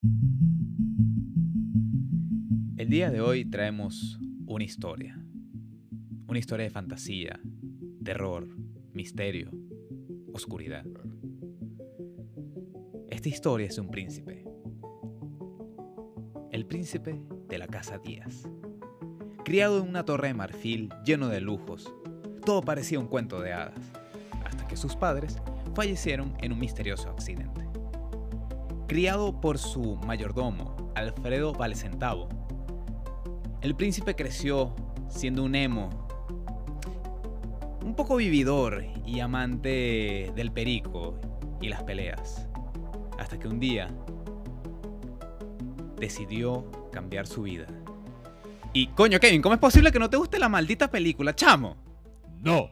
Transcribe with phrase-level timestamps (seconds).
[0.00, 0.12] El
[2.88, 5.20] día de hoy traemos una historia.
[6.28, 7.40] Una historia de fantasía,
[8.04, 8.46] terror,
[8.92, 9.50] misterio,
[10.32, 10.86] oscuridad.
[13.08, 14.44] Esta historia es un príncipe.
[16.52, 18.48] El príncipe de la casa Díaz.
[19.44, 21.92] Criado en una torre de marfil lleno de lujos,
[22.46, 23.90] todo parecía un cuento de hadas,
[24.44, 25.38] hasta que sus padres
[25.74, 27.67] fallecieron en un misterioso accidente.
[28.88, 32.26] Criado por su mayordomo, Alfredo Valcentavo,
[33.60, 34.74] el príncipe creció
[35.10, 35.90] siendo un emo,
[37.84, 41.20] un poco vividor y amante del perico
[41.60, 42.48] y las peleas,
[43.18, 43.90] hasta que un día
[46.00, 47.66] decidió cambiar su vida.
[48.72, 51.76] Y coño, Kevin, ¿cómo es posible que no te guste la maldita película, chamo?
[52.40, 52.70] No.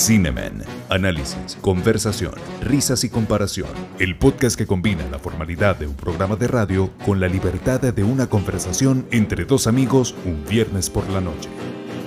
[0.00, 0.62] Cinemen.
[0.88, 3.68] Análisis, conversación, risas y comparación.
[3.98, 8.02] El podcast que combina la formalidad de un programa de radio con la libertad de
[8.02, 11.50] una conversación entre dos amigos un viernes por la noche.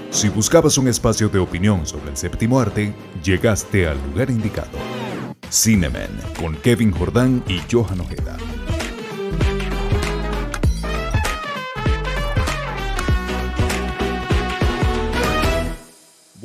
[0.10, 4.72] Si buscabas un espacio de opinión sobre el séptimo arte, llegaste al lugar indicado.
[5.52, 8.38] Cinemen, con Kevin Jordán y Johan Ojeda.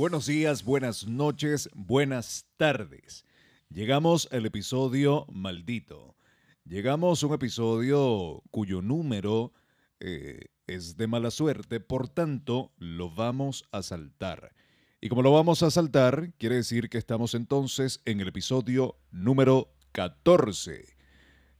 [0.08, 3.26] Buenos días, buenas noches, buenas tardes.
[3.68, 6.16] Llegamos al episodio maldito.
[6.64, 9.52] Llegamos a un episodio cuyo número
[10.00, 14.54] eh, es de mala suerte, por tanto lo vamos a saltar.
[15.02, 19.74] Y como lo vamos a saltar, quiere decir que estamos entonces en el episodio número
[19.92, 20.86] 14.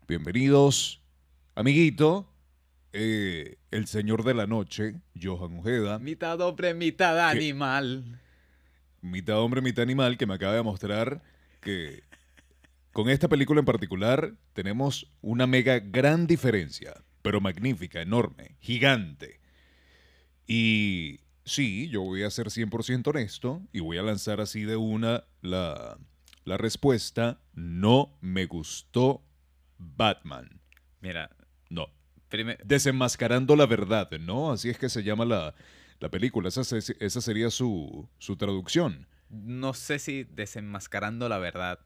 [0.07, 1.03] Bienvenidos,
[1.55, 2.33] amiguito,
[2.95, 5.99] eh, el señor de la noche, Johan Ojeda.
[5.99, 8.23] Mitad hombre, mitad animal.
[9.01, 11.23] Mitad hombre, mitad animal, que me acaba de mostrar
[11.61, 12.03] que
[12.93, 19.41] con esta película en particular tenemos una mega gran diferencia, pero magnífica, enorme, gigante.
[20.47, 25.25] Y sí, yo voy a ser 100% honesto y voy a lanzar así de una
[25.43, 25.99] la,
[26.45, 29.23] la respuesta, no me gustó
[29.79, 30.61] Batman.
[31.01, 31.31] Mira,
[31.69, 31.89] No.
[32.65, 34.53] Desenmascarando la verdad, ¿no?
[34.53, 35.55] Así es que se llama la,
[36.01, 39.07] la película, esa, se- esa sería su, su traducción.
[39.31, 41.81] no sé si desenmascarando la verdad.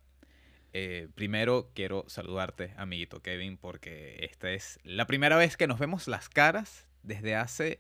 [0.75, 6.09] eh, primero quiero saludarte, amiguito Kevin, porque esta es la primera vez que nos vemos
[6.09, 7.79] las caras desde hace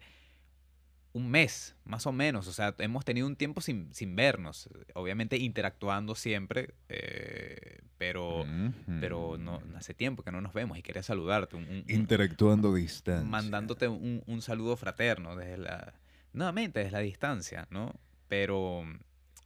[1.14, 2.48] un mes, más o menos.
[2.48, 4.68] O sea, hemos tenido un tiempo sin, sin vernos.
[4.94, 8.44] Obviamente interactuando siempre, eh, pero,
[9.00, 11.56] pero no, hace tiempo que no nos vemos y quería saludarte.
[11.56, 13.28] un- un- un- Interactuando a distancia.
[13.30, 15.94] mandándote un, un saludo fraterno desde la
[16.32, 17.92] nuevamente desde la distancia no
[18.28, 18.84] pero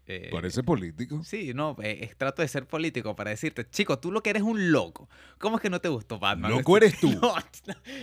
[0.08, 1.24] eh, Parece político.
[1.24, 4.70] sí no eh, trato de ser político para decirte chico tú lo que eres un
[4.70, 5.08] loco
[5.38, 7.10] cómo es que no te gustó Batman Loco eres tú.
[7.20, 7.34] No,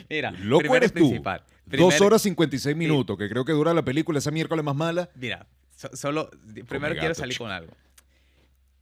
[0.10, 1.00] mira Loco eres y tú.
[1.00, 5.10] principal, Dos horas 56 minutos, que creo que dura la película, esa miércoles más mala.
[5.16, 6.30] mira so- solo
[6.68, 7.46] primero quiero salir chico.
[7.46, 7.74] con algo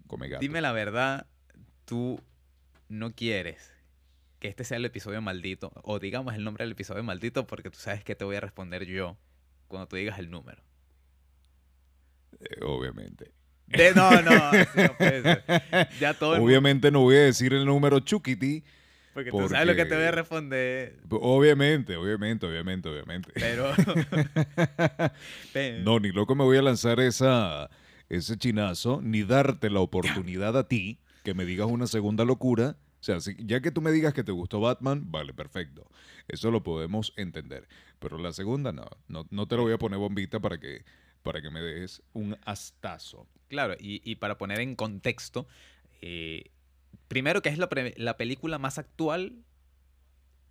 [0.08, 0.42] Come gato.
[0.42, 1.28] dime la verdad
[1.86, 2.20] tú
[2.90, 3.72] no quieres
[4.40, 7.78] que este sea el episodio maldito o digamos el nombre del episodio maldito porque tú
[7.80, 9.16] sabes que te voy a responder yo
[9.72, 10.62] cuando tú digas el número
[12.40, 13.32] Eh, obviamente.
[13.68, 15.44] De- no, no, no puede ser.
[16.00, 18.64] Ya todo mundo, Obviamente no voy a decir el número Chukiti.
[19.14, 23.32] porque tú sabes lo que te voy a responder, Obviamente, obviamente, obviamente, obviamente.
[23.36, 23.72] pero...
[25.54, 27.70] Pe- No, ni loco me voy a lanzar esa,
[28.10, 32.76] ese chinazo, ni darte la oportunidad a ti que me digas una segunda locura.
[33.00, 35.86] O sea, si- ya que tú me digas que te gustó Batman, vale, perfecto.
[36.28, 37.68] Eso lo podemos entender.
[38.00, 40.84] Pero la segunda no, no, no te lo voy a poner bombita para que,
[41.24, 43.28] para que me des un astazo.
[43.48, 45.48] Claro, y, y para poner en contexto,
[46.02, 46.46] eh,
[47.08, 49.36] primero que es la, pre- la película más actual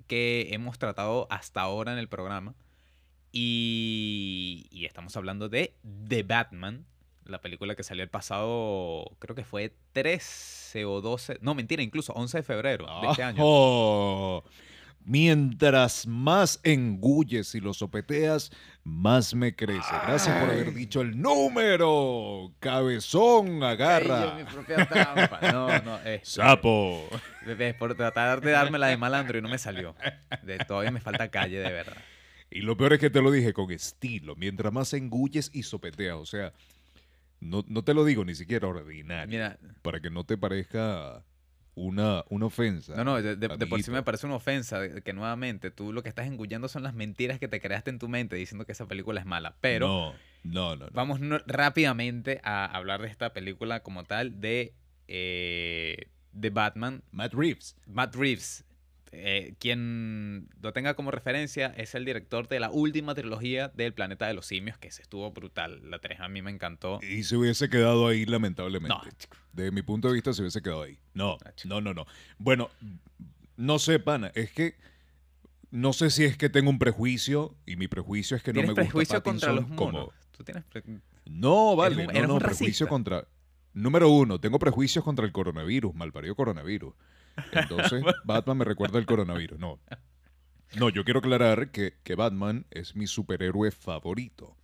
[0.07, 2.55] que hemos tratado hasta ahora en el programa.
[3.33, 5.75] Y, y estamos hablando de
[6.09, 6.85] The Batman,
[7.25, 12.13] la película que salió el pasado, creo que fue 13 o 12, no mentira, incluso
[12.13, 13.37] 11 de febrero de este año.
[15.05, 18.53] Mientras más engulles y lo sopeteas,
[18.85, 19.95] más me crece.
[20.07, 22.53] Gracias por haber dicho el número.
[22.61, 24.23] Cabezón, agarra.
[24.23, 25.41] Ay, yo, mi propia trampa.
[25.53, 25.97] No, no.
[26.05, 27.09] este, Sapo.
[27.79, 29.97] por tratar de darme la de malandro y no me salió.
[30.43, 31.97] De, todavía me falta calle, de verdad.
[32.51, 34.37] Y lo peor es que te lo dije con estilo.
[34.37, 36.17] Mientras más engulles y sopeteas.
[36.17, 36.53] O sea,
[37.41, 39.29] no, no te lo digo ni siquiera ordinario.
[39.29, 41.25] Mira, Para que no te parezca
[41.75, 42.95] una, una ofensa.
[42.97, 45.93] no, no, de, de- de por sí me parece una ofensa de- que nuevamente tú
[45.93, 48.73] lo que estás engullendo son las mentiras que te creaste en tu mente diciendo que
[48.73, 49.57] esa película es mala.
[49.61, 50.15] Pero No,
[50.45, 50.87] no, no.
[50.87, 50.91] no.
[50.93, 54.75] vamos rápidamente a hablar de esta película como tal de,
[55.09, 57.03] eh, de Batman.
[57.13, 57.77] Matt Reeves.
[57.87, 58.65] Matt Reeves,
[59.13, 64.27] eh, quien lo tenga como referencia, es el director de la última trilogía del Planeta
[64.27, 65.81] de los Simios, que se estuvo brutal.
[65.91, 67.01] La 3 a mí me encantó.
[67.03, 68.95] Y se hubiese quedado ahí, lamentablemente.
[68.97, 69.03] No.
[69.53, 70.99] De mi punto de vista, se hubiese quedado ahí.
[71.15, 72.07] No, Ah, no, no, no.
[72.39, 72.71] Bueno,
[73.57, 74.31] no sé, pana.
[74.35, 74.77] Es que
[75.73, 78.69] no sé si es que tengo un prejuicio y mi prejuicio es que no me
[78.75, 79.77] ¿Tienes gusta prejuicio contra los monos?
[79.77, 80.83] como- Tú tienes pre-
[81.27, 82.07] No, vale.
[82.07, 82.87] un- no, no, un prejuicio racista.
[82.89, 83.29] contra...
[83.73, 86.93] Número uno, tengo prejuicios contra el coronavirus, malparido coronavirus.
[87.53, 89.59] Entonces, Batman me recuerda el coronavirus.
[89.59, 89.79] No.
[90.77, 94.57] No, yo quiero aclarar que, que Batman es mi superhéroe favorito.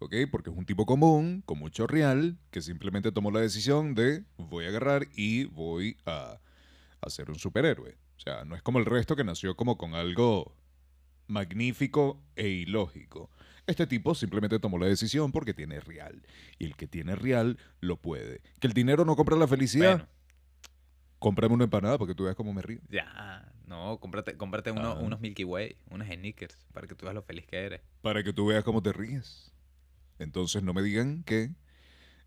[0.00, 0.14] ¿Ok?
[0.30, 4.64] Porque es un tipo común, con mucho real, que simplemente tomó la decisión de voy
[4.64, 6.40] a agarrar y voy a,
[7.00, 7.96] a ser un superhéroe.
[8.16, 10.56] O sea, no es como el resto que nació como con algo
[11.28, 13.30] magnífico e ilógico.
[13.66, 16.22] Este tipo simplemente tomó la decisión porque tiene real.
[16.58, 18.40] Y el que tiene real lo puede.
[18.60, 19.96] Que el dinero no compra la felicidad.
[19.98, 20.08] Bueno,
[21.18, 22.80] Cómprame una empanada porque tú veas cómo me río.
[22.88, 25.00] ya, no, cómprate, cómprate uno- Ajá.
[25.00, 27.80] unos Milky Way, unos Snickers, para que tú veas lo feliz que eres.
[28.02, 29.52] Para que tú veas cómo te ríes.
[30.18, 31.50] Entonces no me digan que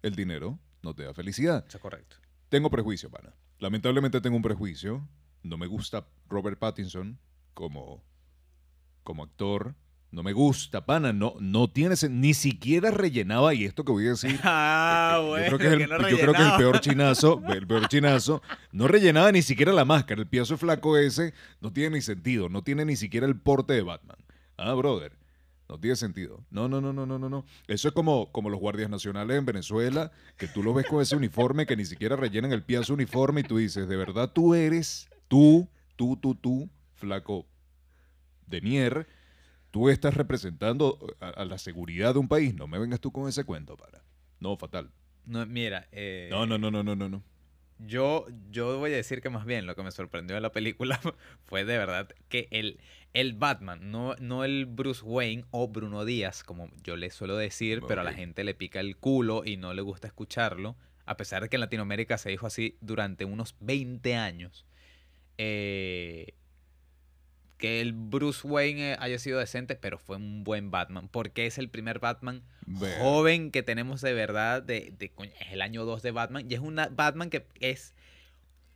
[0.01, 1.65] el dinero no te da felicidad.
[1.67, 2.17] Eso es correcto.
[2.49, 3.33] Tengo prejuicio, pana.
[3.59, 5.07] Lamentablemente tengo un prejuicio.
[5.43, 7.17] No me gusta Robert Pattinson
[7.53, 8.03] como,
[9.03, 9.75] como actor.
[10.11, 11.13] No me gusta, pana.
[11.13, 15.47] No, no tiene sen- ni siquiera rellenaba, y esto que voy a decir, Ah, Eh,
[15.49, 18.41] yo creo que es el, yo creo que es el peor chinazo, el peor chinazo.
[18.73, 20.21] No rellenaba ni siquiera la máscara.
[20.21, 22.49] El piazo flaco ese no tiene ni sentido.
[22.49, 24.17] No tiene ni siquiera el porte de Batman.
[24.57, 25.13] Ah, brother.
[25.69, 26.43] No tiene sentido.
[26.49, 27.45] No, no, no, no, no, no, no.
[27.67, 31.15] Eso es como, como los guardias nacionales en Venezuela, que tú lo ves con ese
[31.15, 35.07] uniforme que ni siquiera rellenan el piazo uniforme y tú dices, de verdad tú eres,
[35.29, 37.45] tú, tú, tú, tú, flaco
[38.47, 39.07] de Nier,
[39.71, 42.53] tú estás representando a, a la seguridad de un país.
[42.55, 44.03] No me vengas tú con ese cuento, para.
[44.39, 44.91] No, fatal.
[45.25, 47.23] No, mira, eh, No, no, no, no, no, no, no.
[47.83, 50.99] Yo, yo voy a decir que más bien lo que me sorprendió de la película
[51.45, 52.79] fue de verdad que el,
[53.13, 57.81] el Batman, no, no el Bruce Wayne o Bruno Díaz, como yo le suelo decir,
[57.87, 60.75] pero a la gente le pica el culo y no le gusta escucharlo,
[61.05, 64.65] a pesar de que en Latinoamérica se dijo así durante unos 20 años.
[65.39, 66.33] eh,
[67.61, 71.57] que el Bruce Wayne eh, haya sido decente, pero fue un buen Batman, porque es
[71.57, 72.97] el primer Batman Ver.
[72.99, 76.59] joven que tenemos de verdad, de, de- es el año 2 de Batman, y es
[76.59, 77.93] una Batman que es,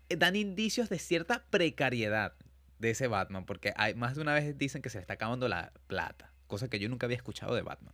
[0.09, 2.33] eh, dan indicios de cierta precariedad
[2.79, 5.47] de ese Batman, porque hay, más de una vez dicen que se le está acabando
[5.47, 7.93] la plata, cosa que yo nunca había escuchado de Batman.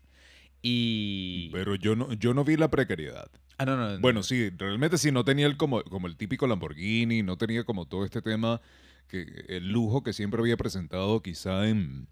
[0.62, 1.50] Y...
[1.54, 3.30] Pero yo no, yo no vi la precariedad.
[3.58, 4.00] ah, no, no, no.
[4.00, 7.86] Bueno, sí, realmente sí, no tenía el como, como el típico Lamborghini, no tenía como
[7.88, 8.62] todo este tema,
[9.08, 12.08] que el lujo que siempre había presentado quizá en,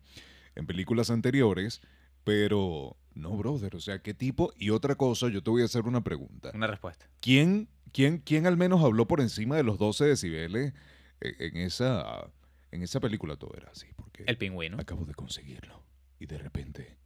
[0.55, 1.81] en películas anteriores,
[2.23, 4.53] pero no, brother, o sea, ¿qué tipo?
[4.55, 6.51] Y otra cosa, yo te voy a hacer una pregunta.
[6.53, 7.09] Una respuesta.
[7.19, 10.73] ¿Quién, quién, quién al menos habló por encima de los 12 decibeles
[11.19, 12.31] en, en esa,
[12.71, 13.35] en esa película?
[13.35, 14.23] Todo era así, porque...
[14.27, 14.77] El pingüino.
[14.79, 15.83] Acabo de conseguirlo.
[16.19, 16.97] Y de repente,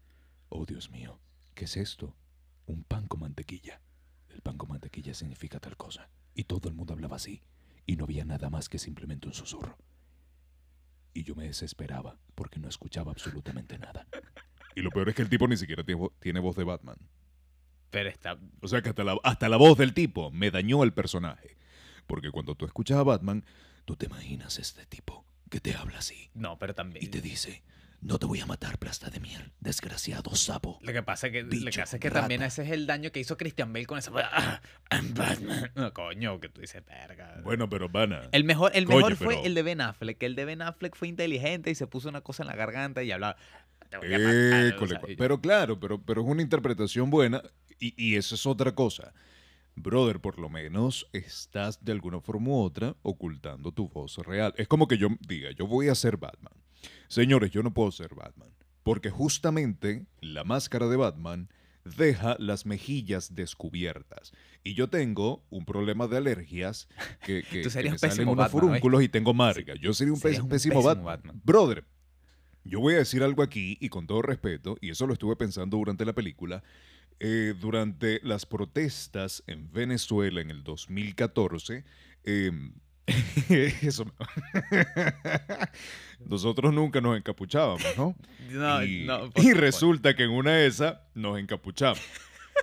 [0.49, 1.19] oh Dios mío,
[1.53, 2.15] ¿qué es esto?
[2.65, 3.81] Un pan con mantequilla.
[4.29, 6.09] El pan con mantequilla significa tal cosa.
[6.33, 7.43] Y todo el mundo hablaba así.
[7.85, 9.77] Y no había nada más que simplemente un susurro.
[11.13, 14.07] Y yo me desesperaba porque no escuchaba absolutamente nada.
[14.75, 16.97] Y lo peor es que el tipo ni siquiera tiene, vo- tiene voz de Batman.
[17.91, 18.39] Pero está...
[18.61, 21.57] O sea que hasta la, hasta la voz del tipo me dañó el personaje.
[22.07, 23.45] Porque cuando tú escuchas a Batman,
[23.85, 27.05] tú te imaginas este tipo que te habla así No, pero también...
[27.05, 27.61] y te dice,
[28.03, 30.77] no te voy a matar, plasta de miel, desgraciado sapo.
[30.81, 33.11] Lo que pasa es que, lo que, pasa es que también ese es el daño
[33.11, 34.11] que hizo Christian Bale con esa...
[34.15, 35.71] Ah, I'm Batman.
[35.75, 37.39] No, coño, que tú dices, verga.
[37.43, 38.29] Bueno, pero Vana.
[38.31, 40.17] El mejor, el Coño, mejor fue pero- el de Ben Affleck.
[40.17, 43.03] que El de Ben Affleck fue inteligente y se puso una cosa en la garganta
[43.03, 43.37] y hablaba.
[44.01, 47.41] Y- pero claro, pero, pero es una interpretación buena
[47.79, 49.13] y, y eso es otra cosa.
[49.75, 54.53] Brother, por lo menos estás de alguna forma u otra ocultando tu voz real.
[54.57, 56.53] Es como que yo diga, yo voy a ser Batman.
[57.07, 58.49] Señores, yo no puedo ser Batman.
[58.83, 61.49] Porque justamente la máscara de Batman
[61.85, 64.31] deja las mejillas descubiertas.
[64.63, 66.87] Y yo tengo un problema de alergias
[67.25, 69.73] que, que, Tú que serías me un salen unos Batman, furúnculos y tengo marca.
[69.81, 71.05] Yo sería un, pésimo, Batman.
[71.05, 71.41] Batman.
[71.43, 71.85] Brother,
[72.63, 75.77] yo voy a decir algo aquí y con todo respeto, y eso lo estuve pensando
[75.77, 76.63] durante la película.
[77.19, 81.85] eh, durante las protestas en Venezuela en el 2014,
[82.25, 82.73] em,
[83.81, 84.05] eso,
[86.25, 88.15] nosotros nunca nos encapuchábamos, ¿no?
[88.53, 91.99] No, y, no, y resulta que en una de esas nos encapuchamos.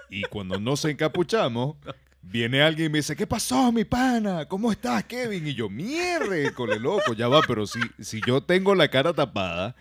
[0.08, 1.74] Y cuando nos encapuchamos,
[2.22, 4.46] viene alguien y me dice, ¿qué pasó, mi pana?
[4.46, 5.48] ¿Cómo estás, Kevin?
[5.48, 9.74] Y yo, mierda, cole loco, ya va, pero si, si yo tengo la cara tapada,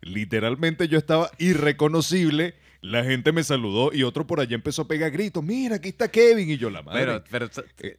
[0.00, 2.56] literalmente yo estaba irreconocible.
[2.80, 5.44] La gente me saludó y otro por allá empezó a pegar gritos.
[5.44, 6.50] Mira, aquí está Kevin.
[6.50, 7.04] Y yo, la madre.
[7.04, 7.98] Pero, pero, t-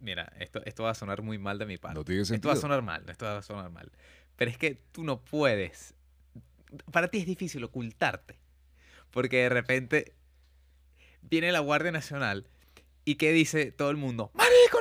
[0.00, 1.98] mira, esto, esto va a sonar muy mal de mi parte.
[1.98, 3.90] no tiene Esto va a sonar mal, esto va a sonar mal.
[4.36, 5.94] Pero es que tú no puedes.
[6.90, 8.38] Para ti es difícil ocultarte.
[9.10, 10.14] Porque de repente
[11.22, 12.46] viene la Guardia Nacional
[13.04, 14.79] y que dice todo el mundo, Marico,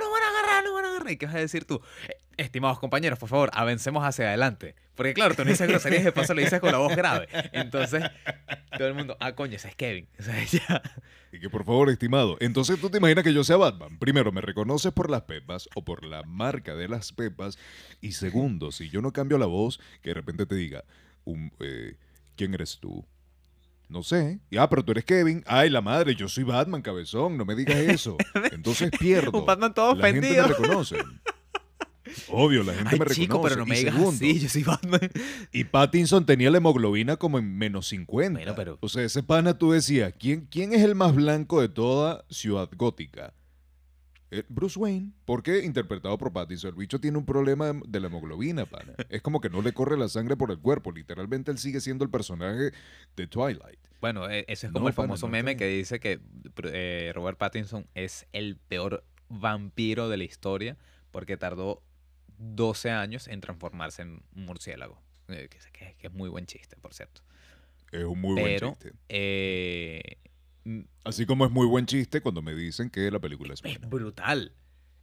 [1.09, 1.81] ¿Y qué vas a decir tú?
[2.07, 4.73] "Eh, Estimados compañeros, por favor, avancemos hacia adelante.
[4.95, 7.27] Porque claro, tú no dices groserías, de paso lo dices con la voz grave.
[7.51, 8.01] Entonces,
[8.77, 10.07] todo el mundo, ah, coño, ese es Kevin.
[10.19, 10.81] O sea, ya.
[11.33, 12.37] Y que por favor, estimado.
[12.39, 13.99] Entonces tú te imaginas que yo sea Batman.
[13.99, 17.57] Primero, me reconoces por las pepas o por la marca de las pepas.
[18.01, 20.85] Y segundo, si yo no cambio la voz, que de repente te diga,
[21.25, 21.95] un, eh,
[22.37, 23.05] ¿quién eres tú?
[23.89, 24.39] No sé.
[24.51, 25.43] Y, Ah, pero tú eres Kevin.
[25.47, 27.37] Ay, la madre, yo soy Batman, cabezón.
[27.37, 28.15] No me digas eso.
[28.51, 29.31] Entonces pierdo.
[29.39, 30.97] Un Batman todo la gente me reconoce.
[32.29, 33.49] Obvio, la gente Ay, me chico, reconoce.
[33.49, 34.99] pero no me Y digas segundo, así, yo soy Batman.
[35.51, 38.39] y Pattinson tenía la hemoglobina como en menos 50.
[38.39, 41.69] Bueno, pero- O sea, ese pana tú decías, ¿quién, ¿quién es el más blanco de
[41.69, 43.33] toda Ciudad Gótica?
[44.31, 45.11] Eh, Bruce Wayne.
[45.25, 45.63] ¿Por qué?
[45.65, 46.69] Interpretado por Pattinson.
[46.69, 48.93] El bicho tiene un problema de- la hemoglobina, pana.
[49.09, 50.91] Es como que no le corre la sangre por el cuerpo.
[50.91, 52.71] Literalmente él sigue siendo el personaje
[53.15, 53.79] de Twilight.
[54.01, 56.19] Bueno, e- ese es como No, el pana, famoso no meme que dice que
[56.63, 60.77] eh, Robert Pattinson es el peor vampiro de la historia
[61.11, 61.81] porque tardó
[62.37, 65.01] 12 años en transformarse en un murciélago.
[65.27, 67.21] Eh, que, es- que- que es muy buen chiste, por cierto.
[67.91, 68.93] Es un muy Pero, buen chiste.
[70.69, 73.79] Mm, Así como es muy buen chiste cuando me dicen que la película es es
[73.81, 74.53] brutal.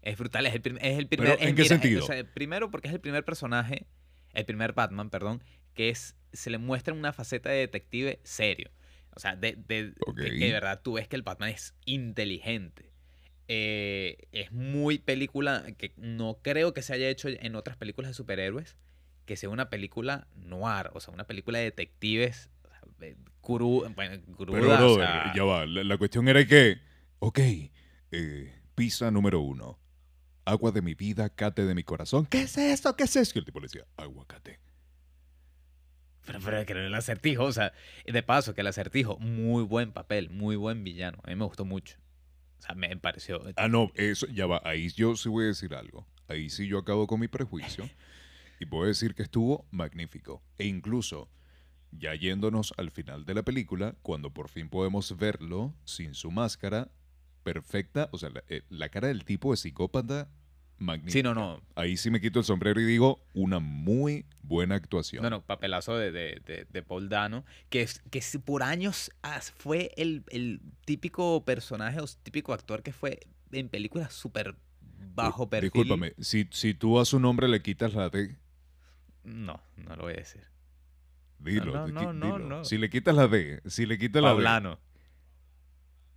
[0.02, 0.46] Es brutal.
[0.46, 1.38] Es el, es el primer.
[1.40, 2.04] ¿en es- qué mira, sentido?
[2.04, 3.86] o sea, primero porque es el primer personaje,
[4.34, 5.42] el primer Batman, perdón,
[5.74, 8.70] que es se le muestra una faceta de detective serio.
[9.14, 12.92] O sea, de, que de verdad tú ves que el Batman es inteligente.
[13.48, 18.14] Eh, es muy película que no creo que se haya hecho en otras películas de
[18.14, 18.76] superhéroes,
[19.24, 22.50] que sea una película noir, o sea, una película de detectives
[22.98, 23.16] sea, eh,
[23.94, 25.66] bueno, Pero, o brother, sea, ya va.
[25.66, 26.78] La, la cuestión era que,
[27.18, 27.38] ok,
[28.10, 29.78] eh, pizza número uno.
[30.44, 32.26] Agua de mi vida, cate de mi corazón.
[32.26, 32.94] ¿Qué es esto?
[32.94, 33.38] ¿Qué es esto?
[33.38, 34.60] Y el tipo le decía, aguacate.
[36.24, 37.72] Pero, pero que el acertijo, o sea,
[38.04, 41.18] de paso, que el acertijo, muy buen papel, muy buen villano.
[41.24, 41.98] A mí me gustó mucho.
[42.58, 43.42] O sea, me pareció.
[43.56, 44.60] Ah, no, eso, ya va.
[44.64, 46.06] Ahí yo sí voy a decir algo.
[46.28, 47.88] Ahí sí yo acabo con mi prejuicio.
[48.58, 50.42] Y puedo decir que estuvo magnífico.
[50.58, 51.28] E incluso,
[51.92, 56.90] ya yéndonos al final de la película, cuando por fin podemos verlo sin su máscara,
[57.42, 58.08] perfecta.
[58.12, 60.28] O sea, la, eh, la cara del tipo de psicópata,
[60.78, 61.12] magnífica.
[61.12, 61.62] Sí, no, no.
[61.74, 65.22] Ahí sí me quito el sombrero y digo, una muy buena actuación.
[65.22, 69.10] No, no, papelazo de, de, de, de Paul Dano, que, es- que por años
[69.56, 73.20] fue el, el típico personaje o típico actor que fue
[73.52, 74.56] en películas súper
[75.14, 75.70] bajo perfil.
[75.84, 78.36] Discúlpame, si, si tú a su nombre le quitas la D,
[79.24, 80.42] No, no lo voy a decir.
[81.38, 81.72] Dilo.
[81.72, 82.38] no, no, no, dilo.
[82.48, 82.64] no.
[82.64, 84.78] Si le quitas la D, si le quitas la D, Paulano.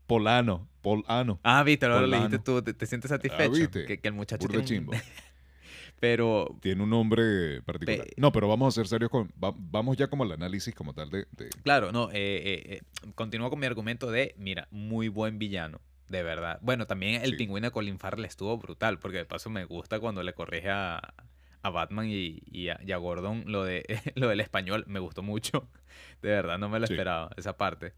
[0.07, 1.39] Polano, Polano.
[1.43, 3.51] Ah, viste, ahora lo dijiste tú, te, te sientes satisfecho.
[3.51, 3.85] ¿viste?
[3.85, 4.93] Que, que el muchacho Burda tiene un- chimbo.
[5.99, 8.05] Pero Tiene un nombre particular.
[8.07, 9.27] Pe- no, pero vamos a ser serios con.
[9.43, 11.27] va- vamos ya como al análisis como tal de.
[11.31, 12.63] de- Claro, no, eh, eh,
[13.03, 16.57] eh, continúo con mi argumento de, mira, muy buen villano, de verdad.
[16.61, 17.35] Bueno, también el Sí.
[17.35, 21.13] pingüino de Colin Farrell estuvo brutal, porque de paso me gusta cuando le corrige a,
[21.61, 23.83] a Batman y, y a, y a Gordon lo, de,
[24.15, 25.69] lo del español, me gustó mucho.
[26.21, 26.93] De verdad, no me lo Sí.
[26.93, 27.93] esperaba, esa parte.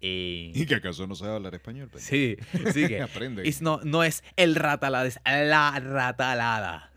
[0.00, 1.88] Eh, ¿Y que acaso no sabe hablar español?
[1.88, 2.06] pendejo?
[2.06, 2.36] sí,
[2.72, 3.48] sí que Aprende.
[3.48, 6.90] es- no, no es el ratalada, es la ratalada.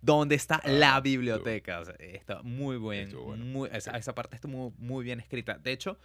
[0.00, 1.80] ¿Dónde está la Ah, biblioteca?
[1.80, 3.10] O sea, está muy bien.
[3.16, 3.44] bueno.
[3.44, 5.58] muy- esa, esa parte está muy, muy bien escrita.
[5.58, 5.98] De hecho,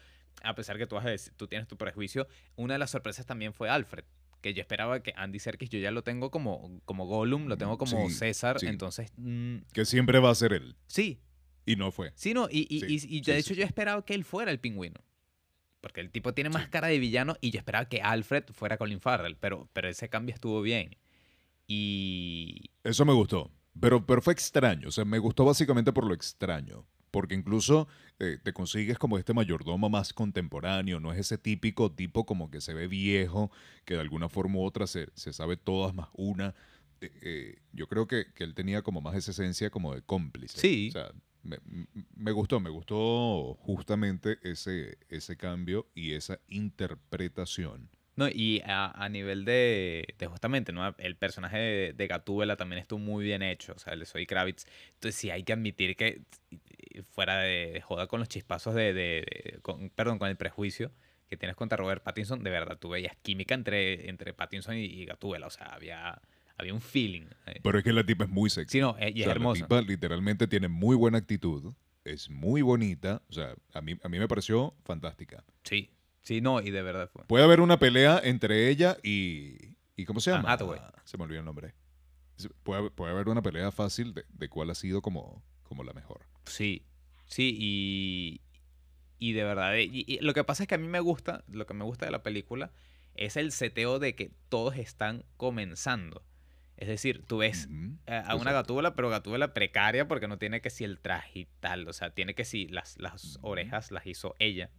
[0.44, 3.70] a pesar que tú, decir- tú tienes tu prejuicio, una de las sorpresas también fue
[3.70, 4.04] Alfred.
[4.48, 7.77] Que yo esperaba que Andy Serkis, yo ya lo tengo como, como Gollum, lo tengo
[7.77, 8.60] como Sí, César.
[8.62, 8.68] sí.
[8.68, 10.77] Entonces, mm, Que siempre va a ser él.
[10.88, 11.20] sí,
[11.66, 12.13] Y no fue.
[12.16, 12.48] sí, no.
[12.50, 15.01] Y, y, Sí, y- de hecho, yo esperaba que él fuera el pingüino.
[15.82, 19.01] Porque el tipo tiene más cara de villano y yo esperaba que Alfred fuera Colin
[19.01, 19.36] Farrell.
[19.36, 20.96] Pero, pero ese cambio estuvo bien.
[21.68, 23.51] Y Eso me gustó.
[23.80, 24.88] Pero, pero fue extraño.
[24.88, 26.86] O sea, me gustó básicamente por lo extraño.
[27.12, 27.88] Porque incluso
[28.20, 32.62] eh, te consigues como este mayordomo más contemporáneo, no es ese típico tipo como que
[32.62, 33.52] se ve viejo,
[33.86, 36.56] que de alguna forma u otra se, se sabe todas más una.
[37.00, 40.60] Eh, eh, yo creo que, que él tenía como más esa esencia como de cómplice.
[40.60, 40.90] Sí.
[40.90, 41.12] O sea,
[42.16, 47.90] me, gustó, me gustó justamente ese, ese cambio y esa interpretación.
[48.16, 50.96] No, y a, a nivel de, de justamente, ¿no?
[50.98, 54.26] El personaje de, de Gatúbela también estuvo muy bien hecho, o sea, el de Zoe
[54.26, 54.66] Kravitz.
[54.96, 56.24] Entonces sí hay que admitir que
[57.04, 60.92] fuera de, de joda con los chispazos de, de- con- perdón, con el prejuicio
[61.30, 65.06] que tienes contra Robert Pattinson, de verdad, tú veías química entre, entre Pattinson y, y
[65.06, 66.22] Gatúbela, o sea, había,
[66.58, 67.25] había un feeling.
[67.48, 67.60] eh.
[67.62, 68.77] Pero es que la tipa es muy sexy.
[68.77, 69.62] Sí, no, eh, O es sea, hermosa.
[69.62, 71.74] La tipa literalmente tiene muy buena actitud,
[72.06, 75.44] es muy bonita, o sea, a mí, a mí me pareció fantástica.
[75.63, 75.89] Sí,
[76.22, 77.25] sí, no, y de verdad fue.
[77.25, 79.75] Puede haber una pelea entre ella y...
[80.00, 80.80] ¿Y cómo se Anne llama?
[80.80, 81.74] Ah, se me olvidó el nombre.
[82.63, 85.92] Puede, haber- puede haber una pelea fácil de, de cuál ha sido como, como la
[85.94, 86.22] mejor.
[86.46, 86.86] Sí,
[87.27, 88.41] sí, y,
[89.19, 91.43] y de verdad, eh, y, y lo que pasa es que a mí me gusta,
[91.48, 92.72] lo que me gusta de la película
[93.15, 96.24] es el seteo de que todos están comenzando.
[96.77, 97.67] Es decir, tú ves
[98.05, 101.48] a, a una gatúbela, pero gatúbela precaria porque no tiene que si el traje y
[101.60, 104.69] tal, o sea, tiene que si las, las orejas las hizo ella,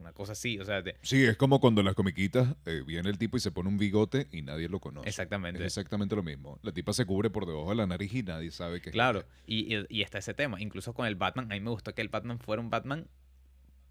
[0.00, 3.18] una cosa así, o sea, Sí, es como cuando en las comiquitas eh, viene el
[3.18, 5.08] tipo y se pone un bigote y nadie lo conoce.
[5.08, 5.60] exactamente.
[5.60, 6.58] Es exactamente lo mismo.
[6.62, 9.20] La tipa se cubre por debajo de la nariz y nadie sabe que es Claro,
[9.20, 9.28] ella.
[9.46, 10.60] y, y- y está ese tema.
[10.60, 13.06] Incluso con el Batman, a mí me gustó que el Batman fuera un Batman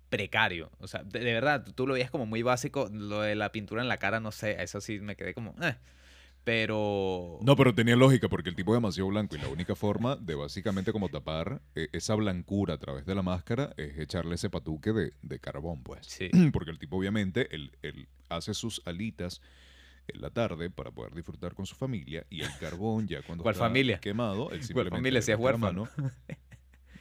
[0.10, 0.72] precario.
[0.80, 2.90] O sea, de, de verdad, tú lo veías como muy básico.
[2.92, 5.56] Lo de la pintura en la cara, no sé, eso sí me quedé como...
[5.62, 5.76] eh.
[6.44, 7.38] Pero...
[7.42, 10.36] No, pero tenía lógica porque el tipo es demasiado blanco y la única forma de
[10.36, 14.92] básicamente como tapar eh, esa blancura a través de la máscara es echarle ese patuque
[14.94, 16.08] de, de carbón, pues.
[16.08, 19.42] Sí, Porque el tipo obviamente, él, él hace sus alitas
[20.08, 23.54] en la tarde para poder disfrutar con su familia y el carbón ya cuando ¿Cuál
[23.54, 24.00] está familia?
[24.00, 25.88] quemado, él simplemente familia le si es huérfano?
[25.96, 26.12] mano.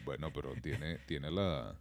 [0.04, 1.74] Bueno, pero tiene, tiene la...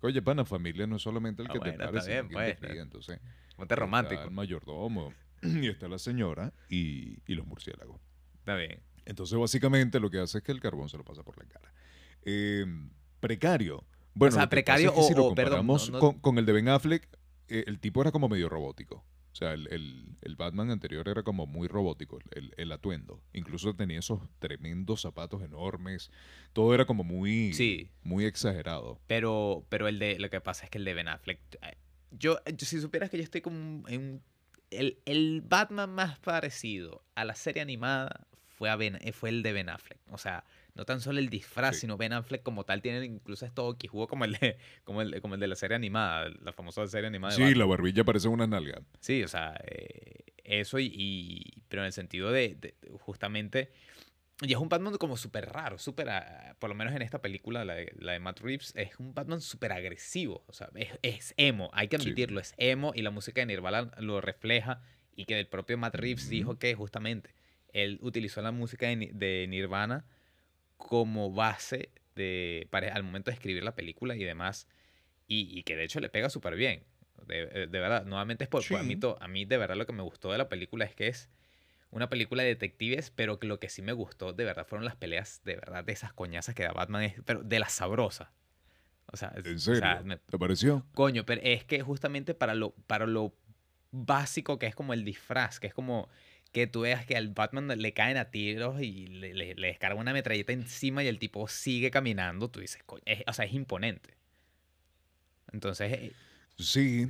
[0.00, 2.28] Oye, pana, familia no es solamente el Ah, que te bueno, pare, está sino bien,
[2.28, 2.58] te pues.
[2.78, 3.20] entonces...
[3.56, 4.22] ponte romántico.
[4.22, 5.14] el mayordomo
[5.62, 8.00] y está la señora y, y los murciélagos.
[8.38, 8.80] Está bien.
[9.06, 11.72] Entonces, básicamente, lo que hace es que el carbón se lo pasa por la cara.
[12.22, 12.64] Eh,
[13.20, 13.84] precario.
[14.14, 16.00] Bueno, sea, que pasa precario es que si o- lo o, perdón, comparamos no- no-
[16.00, 17.08] con, con el de Ben Affleck,
[17.48, 19.04] eh, el tipo era como medio robótico.
[19.32, 23.20] O sea, el, el- el Batman anterior era como muy robótico, el, el atuendo.
[23.32, 26.10] Incluso tenía esos tremendos zapatos enormes.
[26.52, 27.90] Todo era como muy, Sí.
[28.04, 29.00] muy exagerado.
[29.08, 31.76] Pero, pero el de, lo que pasa es que el de Ben Affleck, eh,
[32.12, 34.22] yo, yo- si supieras que yo estoy como en un-
[34.78, 39.42] el, el Batman más parecido a la serie animada fue, a Ben- eh, fue el
[39.42, 39.98] de Ben Affleck.
[40.10, 41.82] O sea, no tan solo el disfraz, Sí.
[41.82, 45.20] sino Ben Affleck como tal tiene incluso esto quijudo como el de, como el, de-
[45.20, 48.28] como el de la serie animada, la famosa serie animada de Sí, la barbilla parece
[48.28, 48.80] una nalga.
[49.00, 53.70] Sí, o sea, eh, eso y, y- Pero en el sentido de justamente...
[54.44, 56.08] Y es un Batman como súper raro, súper...
[56.10, 59.14] ah, Por lo menos en esta película, la de, la de Matt Reeves, es un
[59.14, 60.44] Batman súper agresivo.
[60.46, 62.02] O sea, es, es emo, hay que Sí.
[62.02, 64.80] admitirlo, es emo y la música de Nirvana lo refleja.
[65.16, 67.34] Y que el propio Matt Reeves dijo que justamente
[67.72, 70.04] él utilizó la música de, Ni- de Nirvana
[70.76, 74.66] como base de, para, al momento de escribir la película y demás.
[75.26, 76.84] Y, y que de hecho le pega súper bien.
[77.26, 79.00] De, eh, de verdad, nuevamente es por, por- a, mí, Sí.
[79.00, 81.30] to- a mí de verdad lo que me gustó de la película es que es
[81.94, 84.96] una película de detectives, pero que lo que sí me gustó de verdad fueron las
[84.96, 88.28] peleas de verdad de esas coñazas que da Batman, pero de las sabrosas.
[89.06, 89.80] O sea, ¿En o serio?
[89.80, 90.84] sea, me- ¿Te pareció?
[90.92, 93.34] coño, pero es que justamente para lo, para lo
[93.92, 96.08] básico que es como el disfraz, que es como
[96.52, 99.98] que tú veas que al Batman le caen a tiros y le, le, le descarga
[100.00, 103.52] una metralleta encima y el tipo sigue caminando, tú dices, coño, es- o sea, es
[103.52, 104.14] imponente.
[105.52, 106.12] Entonces, eh,
[106.58, 107.08] Sí.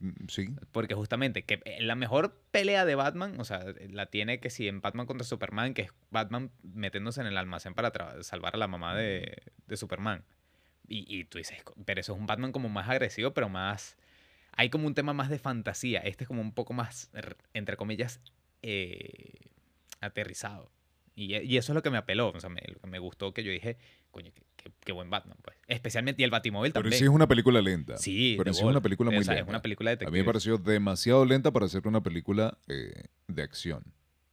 [0.00, 0.48] Mm, Sí.
[0.72, 4.66] porque justamente que eh, la mejor pelea de Batman, o sea, la tiene que si
[4.66, 8.66] en Batman contra Superman, que es Batman metiéndose en el almacén para salvar a la
[8.66, 10.24] mamá de, de Superman.
[10.88, 13.96] Y, y tú dices, "Co- pero eso es un Batman como más agresivo, pero más...
[14.52, 16.00] Hay como un tema más de fantasía.
[16.00, 17.10] Este es como un poco más,
[17.54, 18.20] entre comillas,
[18.62, 19.48] eh,
[20.00, 20.70] aterrizado.
[21.22, 23.34] Y, y eso es lo que me apeló, o sea, me, lo que me gustó
[23.34, 23.76] que yo dije,
[24.10, 24.32] coño,
[24.84, 25.56] qué, buen Batman, pues.
[25.66, 26.98] Especialmente, y el Batimóvil Pero también.
[26.98, 27.98] sí es una película lenta.
[27.98, 29.44] Sí, pero sí es una película O muy sea, lenta.
[29.44, 33.04] Es una película de A mí me pareció demasiado lenta para ser una película eh,
[33.28, 33.82] de acción.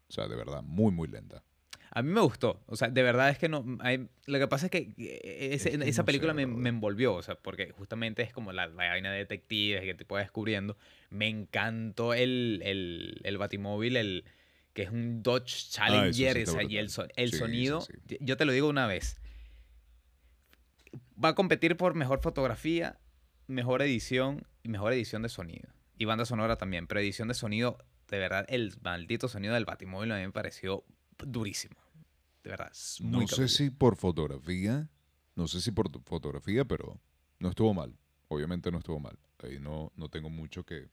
[0.09, 1.43] O sea, de verdad, muy, muy lenta.
[1.91, 2.61] A mí me gustó.
[2.67, 3.65] O sea, de verdad es que no.
[3.81, 6.69] hay- lo que pasa es que eh, ese- Es que esa no película me, me
[6.69, 7.15] envolvió.
[7.15, 10.77] O sea, porque justamente es como la, la vaina de detectives que te vas descubriendo.
[11.09, 14.23] Me encantó el, el, el Batimóvil, el
[14.77, 16.37] que es un Dodge Challenger.
[16.37, 17.81] Ah, o sea, y el, el Sí, sonido.
[17.81, 18.17] sí.
[18.21, 19.17] Yo te lo digo una vez.
[21.23, 22.99] Va a competir por mejor fotografía,
[23.47, 25.67] mejor edición y mejor edición de sonido.
[25.97, 26.85] Y banda sonora también.
[26.85, 30.83] Pero edición de sonido, de verdad, el maldito sonido del Batimóvil a mí me pareció
[31.25, 31.75] durísimo.
[32.43, 34.87] De verdad, es muy no sé si por fotografía,
[35.33, 37.01] No sé si por fotografía, pero
[37.39, 37.97] no estuvo mal.
[38.27, 39.17] Obviamente no estuvo mal.
[39.41, 40.87] Ahí no, no tengo mucho que,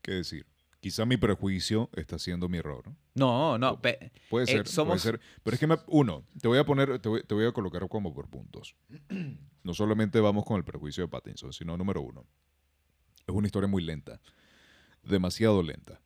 [0.00, 0.46] que decir.
[0.80, 2.84] Quizá mi prejuicio está siendo mi error.
[3.14, 3.80] No, no.
[3.80, 5.20] pe- Puede Eh, ser, puede ser.
[5.42, 7.86] Pero es que, me- uno, te voy a poner, te voy, te voy a colocar
[7.88, 8.74] como por puntos.
[9.64, 12.24] No solamente vamos con el prejuicio de Pattinson, sino número uno.
[13.26, 14.18] Es una historia muy lenta.
[15.02, 16.00] Demasiado lenta.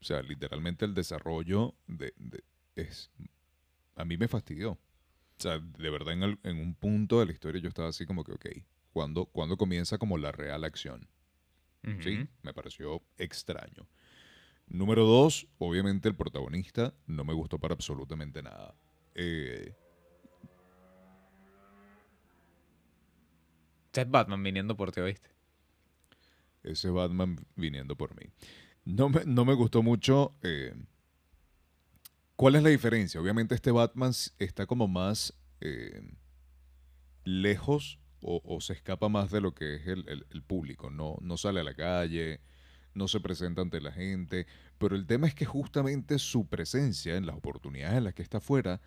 [0.00, 3.10] O sea, literalmente el desarrollo de, de- es...
[3.96, 4.72] A mí me fastidió.
[4.72, 4.78] O
[5.38, 8.24] sea, de verdad en, el- en un punto de la historia yo estaba así como
[8.24, 8.46] que, ok,
[8.92, 11.08] ¿cuándo, cuándo comienza como la real acción?
[12.02, 12.28] ¿sí?
[12.42, 13.86] Me pareció extraño.
[14.70, 18.74] Número dos, obviamente el protagonista no me gustó para absolutamente nada.
[19.14, 19.74] Eh,
[23.86, 25.28] Este es Batman viniendo por ti, ¿oíste?
[26.62, 28.30] ese Batman viniendo por mí.
[28.84, 30.34] No me, no me gustó mucho.
[30.42, 30.74] eh,
[32.36, 33.20] ¿Cuál es la diferencia?
[33.20, 36.00] Obviamente este Batman está como más eh,
[37.24, 40.90] lejos o, o se escapa más de lo que es el, el- el público.
[40.90, 42.40] No, no sale a la calle,
[42.98, 44.46] no se presenta ante la gente.
[44.76, 48.38] Pero el tema es que justamente su presencia en las oportunidades en las que está
[48.38, 48.80] afuera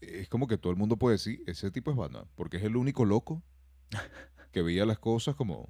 [0.00, 2.76] es como que todo el mundo puede decir, ese tipo es Batman, porque es el
[2.76, 3.42] único loco
[4.52, 5.68] que veía las cosas como...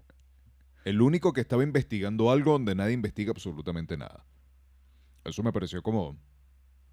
[0.85, 4.25] El único que estaba investigando algo donde nadie investiga absolutamente nada.
[5.25, 6.17] Eso me pareció como...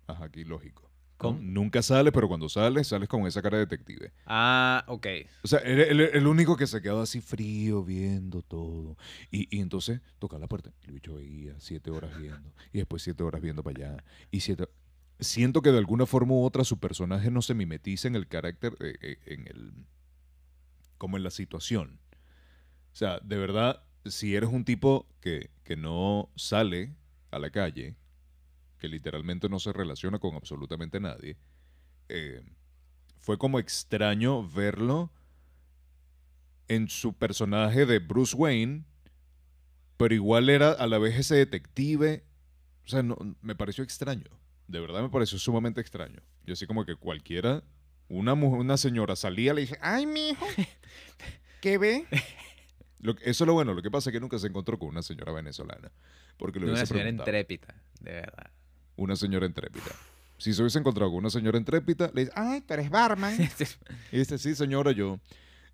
[0.08, 0.87] Ajá, aquí lógico.
[1.20, 4.12] Nunca sales, pero cuando sales, sales con esa cara de detective.
[4.26, 5.08] Ah, ok.
[5.44, 8.98] O sea, era el, el único que se quedaba así frío, viendo todo.
[9.32, 10.72] Y, y entonces tocaba la puerta.
[10.84, 12.54] El bicho veía siete horas viendo.
[12.72, 14.04] Y después siete horas viendo para allá.
[14.32, 14.68] Y siete...
[15.20, 18.76] Siento que de alguna forma u otra su personaje no se mimetiza en el carácter,
[18.80, 19.74] eh, eh, en el...
[21.00, 22.00] como en la situación.
[22.94, 26.96] O sea, de verdad, si eres un tipo que, que no sale
[27.32, 27.96] a la calle,
[28.80, 31.38] que literalmente no se relaciona con absolutamente nadie,
[32.10, 32.42] eh,
[33.20, 35.12] fue como extraño verlo
[36.68, 38.84] en su personaje de Bruce Wayne,
[39.98, 42.24] pero igual era a la vez ese detective.
[42.86, 44.30] O sea, no, me pareció extraño.
[44.68, 46.22] De verdad me pareció sumamente extraño.
[46.46, 47.64] Yo así como que cualquiera,
[48.10, 50.46] una, mu- una señora salía, le dije, ay, mijo,
[51.62, 52.06] ¿qué ve?
[53.00, 55.02] Lo eso es lo bueno, lo que pasa es que nunca se encontró con una
[55.04, 55.92] señora venezolana.
[56.38, 57.30] Porque le Una señora preguntado.
[57.30, 58.52] intrépida, de verdad.
[58.98, 59.86] Una señora intrépida.
[60.38, 63.36] Si se hubiese encontrado con una señora intrépida, le dice, ay, tú eres barman.
[64.12, 65.20] Y dice, sí, señora, yo,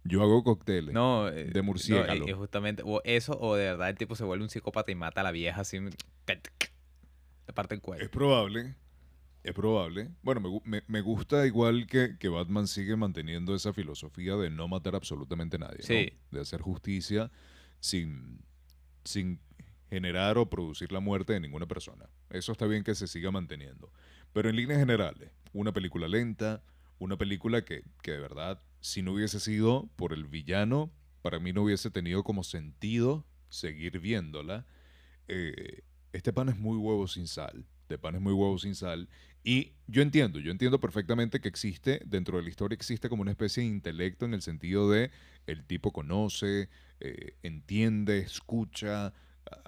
[0.04, 0.94] yo hago cócteles.
[0.94, 2.26] no, eh, De no, murciélago.
[2.28, 4.96] eh, eh, justamente, o eso, o de verdad el tipo se vuelve un psicópata y
[4.96, 5.80] mata a la vieja así.
[5.80, 8.04] Le parte el cuello.
[8.04, 8.76] Es probable.
[9.44, 10.10] Es probable.
[10.22, 14.70] Bueno, me, me- me gusta igual que, que Batman sigue manteniendo esa filosofía de no
[14.70, 15.80] matar absolutamente a nadie.
[15.80, 15.86] ¿no?
[15.86, 16.14] Sí.
[16.32, 17.30] De hacer justicia
[17.82, 18.40] sin,
[19.04, 19.42] sin
[19.90, 22.06] generar o producir la muerte de ninguna persona.
[22.34, 23.89] Eso está bien que se siga manteniendo.
[24.34, 26.62] Pero en líneas generales, una película lenta,
[27.00, 30.91] una película que, que de verdad, si no hubiese sido por el villano,
[31.22, 34.65] para mí no hubiese tenido como sentido seguir viéndola.
[35.30, 37.65] Eh, este pan es muy huevo sin sal.
[37.84, 39.08] Este pan es muy huevo sin sal.
[39.43, 43.32] Y yo entiendo, yo entiendo perfectamente que existe, dentro de la historia existe como una
[43.32, 45.12] especie de intelecto en el sentido de
[45.48, 46.69] el tipo conoce,
[47.00, 49.13] eh, entiende, escucha.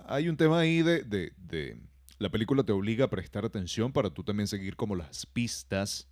[0.07, 1.77] Hay un tema ahí de, de, de-
[2.17, 6.07] La película te obliga a prestar atención para tú también seguir como las pistas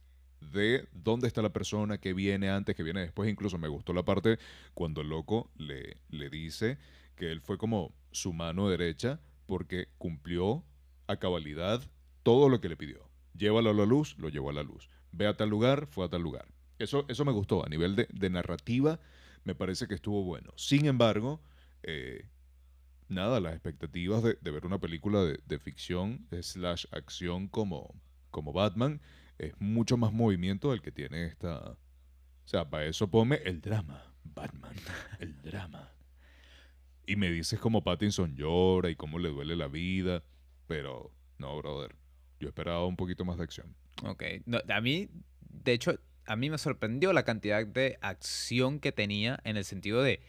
[0.52, 3.30] de dónde está la persona, que viene antes, que viene después.
[3.30, 4.38] Incluso me gustó la parte
[4.74, 6.78] cuando el loco le, le dice
[7.16, 10.66] que él fue como su mano derecha porque cumplió
[11.08, 11.82] a cabalidad
[12.22, 13.10] todo lo que le pidió.
[13.34, 14.90] Llévalo a la luz, lo llevó a la luz.
[15.14, 16.50] Ve a tal lugar, fue a tal lugar.
[16.80, 17.66] Eso, eso me gustó.
[17.66, 19.00] A nivel de, de narrativa,
[19.46, 20.52] me parece que estuvo bueno.
[20.58, 21.42] Sin embargo,
[21.84, 22.26] eh,
[23.10, 27.94] nada, las expectativas de, ver una película de, de ficción slash acción como,
[28.32, 29.02] como Batman
[29.38, 31.72] es mucho más movimiento del que tiene esta...
[31.72, 34.14] O sea, para eso ponme el drama.
[34.24, 34.76] Batman,
[35.20, 35.92] el drama.
[37.06, 40.24] Y me dices cómo Pattinson llora y cómo le duele la vida.
[40.68, 41.96] Pero, no, brother.
[42.40, 43.76] Yo esperaba un poquito más de acción.
[44.04, 44.24] Ok.
[44.46, 45.10] No, a mí,
[45.42, 50.02] de hecho, a mí me sorprendió la cantidad de acción que tenía en el sentido
[50.04, 50.22] de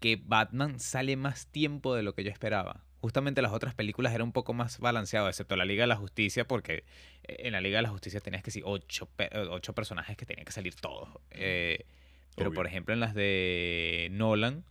[0.00, 2.84] que Batman sale más tiempo de lo que yo esperaba.
[3.00, 6.46] Justamente las otras películas eran un poco más balanceado, excepto la Liga de la Justicia,
[6.46, 6.84] porque
[7.24, 10.26] eh, en la Liga de la Justicia tenías que decir ocho, eh, ocho personajes que
[10.26, 11.08] tenían que salir todos.
[11.30, 11.84] Eh,
[12.36, 14.64] pero por ejemplo en las de Nolan,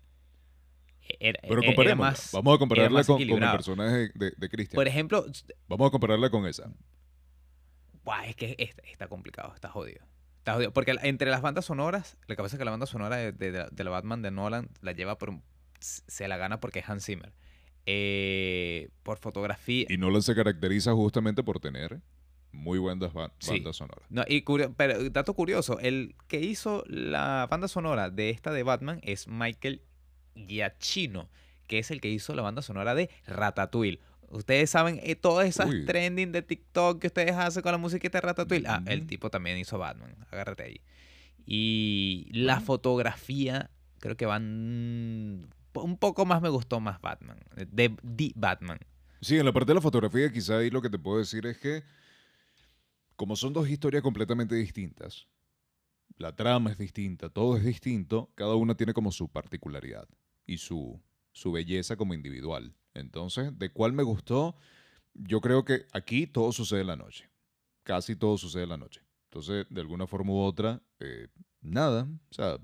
[1.10, 2.10] eh, era, Pero era- era comparémosla.
[2.12, 2.32] más...
[2.34, 4.76] Vamos a compararla con, con el personaje de, de Christian.
[4.76, 5.26] Por ejemplo,
[5.70, 6.70] Vamos a compararla con esa.
[8.04, 10.06] Buah, es que es- está complicado, está jodido.
[10.48, 10.72] Está jodido.
[10.72, 13.68] Porque entre las bandas sonoras, lo que pasa es que la banda sonora de, de-
[13.70, 15.34] de la Batman de Nolan la lleva por
[15.82, 17.34] se la gana porque es Hans Zimmer.
[17.86, 19.86] Eh, por fotografía.
[19.90, 22.00] Y Nolan se caracteriza justamente por tener
[22.54, 23.52] muy buenas ba- Sí.
[23.56, 24.06] bandas sonoras.
[24.10, 28.64] No, y curio- pero dato curioso, el que hizo la banda sonora de esta de
[28.64, 29.82] Batman es Michael
[30.36, 31.30] Giacchino,
[31.68, 34.00] que es el que hizo la banda sonora de Ratatouille.
[34.30, 35.86] Ustedes saben eh, todas esas Uy.
[35.86, 38.68] trending de TikTok que ustedes hacen con la musiquita de Ratatouille.
[38.68, 40.16] Ah, el tipo también hizo Batman.
[40.32, 40.82] Agárrate ahí.
[41.46, 48.32] Y la fotografía, creo que van un poco más me gustó más Batman, de The
[48.36, 48.80] Batman.
[49.22, 51.58] Sí, en la parte de la fotografía quizá ahí lo que te puedo decir es
[51.58, 51.84] que
[53.16, 55.28] como son dos historias completamente distintas,
[56.18, 60.08] la trama es distinta, todo es distinto, cada una tiene como su particularidad
[60.46, 62.76] y su, su belleza como individual.
[62.98, 64.56] Entonces, ¿de cuál me gustó?
[65.14, 67.30] Yo creo que aquí todo sucede en la noche.
[67.84, 69.02] Casi todo sucede en la noche.
[69.26, 71.28] Entonces, de alguna forma u otra, eh,
[71.62, 72.08] nada.
[72.30, 72.58] O sea,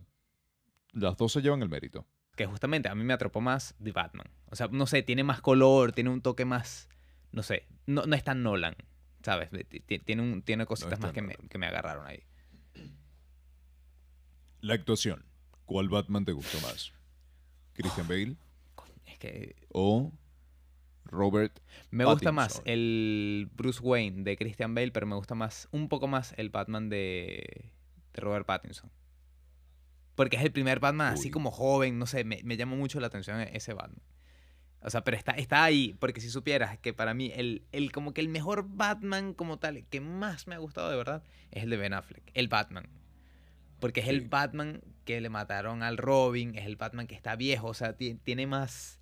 [0.91, 2.05] las dos se llevan el mérito.
[2.35, 4.27] que justamente a mí me atrapó más The Batman.
[4.49, 6.89] O sea, no sé, tiene más color, tiene un toque más,
[7.31, 8.75] no sé, no, no es tan Nolan,
[9.23, 9.49] ¿sabes?
[9.69, 12.23] Ti- ti- Tiene, un, tiene cositas más que me, que me agarraron ahí.
[14.61, 15.25] La actuación.
[15.65, 16.91] ¿Cuál Batman te gustó más?
[17.73, 18.35] ¿Christian Bale
[18.75, 20.11] Coño, Es que o
[21.05, 21.59] Robert?
[21.91, 26.07] me gusta más el Bruce Wayne de Christian Bale, pero me gusta más, un poco
[26.07, 27.71] más el Batman de,
[28.13, 28.89] de Robert Pattinson.
[30.15, 33.07] Porque es el primer Batman así como joven, no sé, me, me llama mucho la
[33.07, 34.01] atención e- ese Batman.
[34.81, 38.13] O sea, pero está, está ahí, porque si supieras que para mí el, el como
[38.13, 41.69] que el mejor Batman como tal, que más me ha gustado de verdad, es el
[41.69, 42.89] de Ben Affleck, el Batman.
[43.79, 44.27] Porque es el.
[44.29, 48.15] Batman que le mataron al Robin, es el Batman que está viejo, o sea, ti-
[48.15, 48.99] tiene más...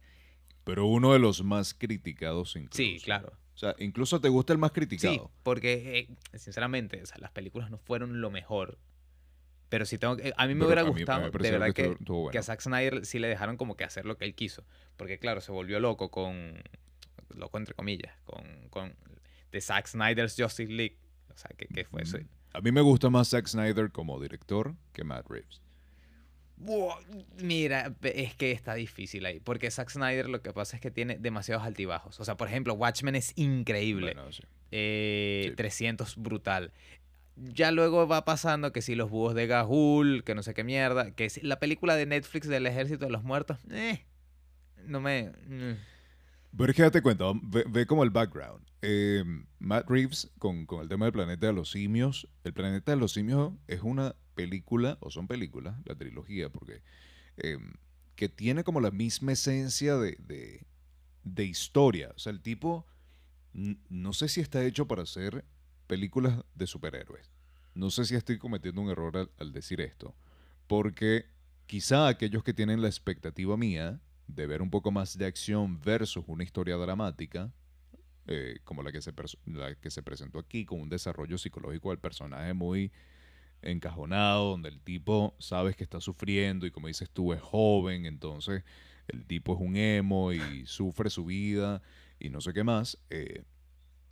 [0.64, 2.78] Pero uno de los más criticados incluso.
[2.78, 3.34] Sí, claro.
[3.54, 5.32] O sea, incluso te gusta el más Sí, criticado.
[5.44, 8.78] porque eh, sinceramente, o sea, las películas no fueron lo mejor.
[9.70, 11.74] Pero si tengo que- a mí me Pero hubiera mí- gustado, me de verdad que
[11.74, 12.44] que, estuvo- estuvo que a.
[12.44, 14.66] Zack Snyder sí le dejaron como que hacer lo que él quiso.
[14.98, 16.62] Porque claro, se volvió loco con,
[17.30, 18.96] loco entre comillas, con, con
[19.52, 20.98] The Zack Snyder's Justice League.
[21.34, 22.18] O sea, que, que fue eso.
[22.18, 22.28] Mm.
[22.54, 25.62] A mí me gusta más Zack Snyder como director que Matt Reeves.
[27.42, 29.40] Mira, es que está difícil ahí.
[29.40, 32.20] Porque Zack Snyder lo que pasa es que tiene demasiados altibajos.
[32.20, 34.14] O sea, por ejemplo, Watchmen es increíble.
[34.14, 34.44] Bueno, sí.
[34.72, 35.56] Eh, Sí.
[35.56, 36.72] 300 brutal.
[37.36, 41.12] Ya luego va pasando que si los búhos de Gahul, que no sé qué mierda,
[41.12, 44.06] que si la película de Netflix del Ejército de los Muertos, eh,
[44.86, 45.32] no me...
[45.48, 45.78] mm.
[46.58, 48.66] Pero es que date cuenta, ve, ve como el background.
[48.82, 49.24] Eh,
[49.60, 53.14] Matt Reeves, con, con el tema del planeta de los simios, el planeta de los
[53.14, 56.82] simios es una película, o son películas, la trilogía, porque
[57.38, 57.58] eh,
[58.16, 60.66] que tiene como la misma esencia de,
[61.24, 62.12] de, historia.
[62.16, 62.86] O sea, el tipo,
[63.54, 65.46] no sé si está hecho para hacer
[65.88, 67.32] películas de superhéroes.
[67.74, 70.16] No sé si estoy cometiendo un error al, decir esto,
[70.68, 71.26] porque
[71.68, 76.24] quizá aquellos que tienen la expectativa mía de ver un poco más de acción versus
[76.28, 77.52] una historia dramática,
[78.28, 79.14] eh, como la que, se
[79.46, 82.92] la que se presentó aquí, con un desarrollo psicológico del personaje muy
[83.62, 88.64] encajonado, donde el tipo sabes que está sufriendo y como dices tú es joven, entonces
[89.08, 91.82] el tipo es un emo y sufre su vida
[92.20, 92.98] y no sé qué más.
[93.10, 93.44] eh,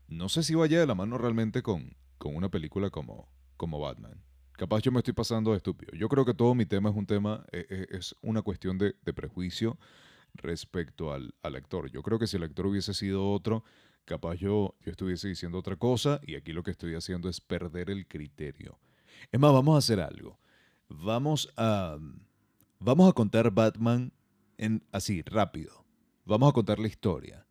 [0.08, 4.24] no sé si vaya de la mano realmente con, con una película como, como Batman.
[4.54, 5.94] Capaz yo me estoy pasando de estúpido.
[5.94, 8.96] Yo creo que todo mi tema es un tema, eh, eh, es una cuestión de,
[9.04, 9.78] de prejuicio
[10.34, 11.90] respecto al, al actor.
[11.92, 13.64] Yo creo que si el actor hubiese sido otro,
[14.06, 17.90] capaz yo, yo estuviese diciendo otra cosa y aquí lo que estoy haciendo es perder
[17.90, 18.80] el criterio.
[19.32, 20.40] Es más, vamos a hacer algo.
[20.90, 21.98] Vamos a,
[22.80, 24.12] vamos a contar Batman
[24.58, 25.86] en, así, rápido.
[26.26, 27.46] Vamos a contar la historia,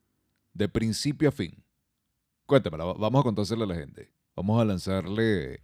[0.54, 1.64] de principio a fin.
[2.46, 4.12] Cuéntamela, va- vamos a contársela a la gente.
[4.36, 5.60] Vamos a lanzarle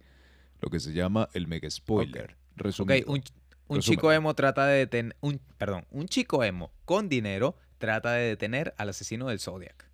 [0.59, 2.31] lo que se llama el mega spoiler.
[2.31, 3.11] Ok, Resumido.
[3.67, 5.15] un, chico emo trata de detener...
[5.21, 9.89] Un, perdón, un chico emo con dinero trata de detener al asesino del Zodiac.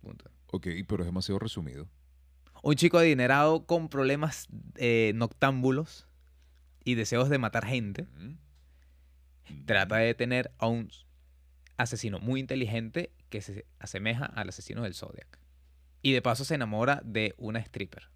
[0.00, 0.30] Punto.
[0.52, 1.88] Ok, pero es demasiado resumido.
[2.62, 6.06] Un chico adinerado con problemas eh, noctámbulos
[6.84, 8.06] y deseos de matar gente
[9.64, 10.90] trata de detener a un
[11.76, 15.38] asesino muy inteligente que se asemeja al asesino del Zodiac.
[16.02, 18.10] Y de paso se enamora de una stripper.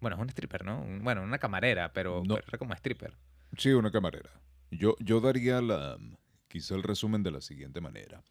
[0.00, 0.84] Bueno, es una stripper, ¿no?
[1.02, 2.36] Bueno, una camarera, pero, No.
[2.44, 3.16] pero como stripper.
[3.56, 4.30] Sí, una camarera.
[4.70, 5.98] Yo, yo daría la,
[6.48, 8.22] quizá el resumen de la siguiente manera.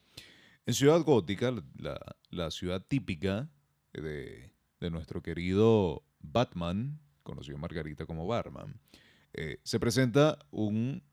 [0.65, 3.50] En Ciudad Gótica, la- la ciudad típica
[3.93, 8.80] de, de nuestro querido Batman, conocido Margarita como Barman,
[9.34, 10.40] eh, se presenta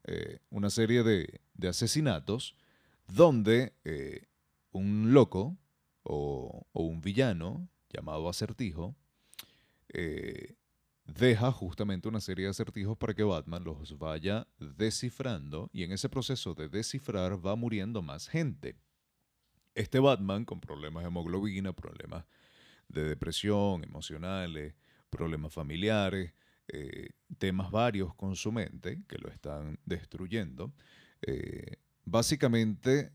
[0.05, 2.55] eh, una serie de, asesinatos
[3.09, 4.29] donde eh,
[4.71, 5.59] un loco
[6.05, 8.97] o, o un villano llamado Acertijo
[11.05, 16.09] deja justamente una serie de acertijos para que Batman los vaya descifrando y en ese
[16.09, 18.77] proceso de descifrar va muriendo más gente.
[19.75, 22.25] Este Batman con problemas de hemoglobina, problemas
[22.93, 24.75] de depresión, emocionales,
[25.11, 26.33] problemas familiares,
[26.69, 30.73] eh, temas varios con su mente que lo están destruyendo.
[31.23, 33.13] Eh, básicamente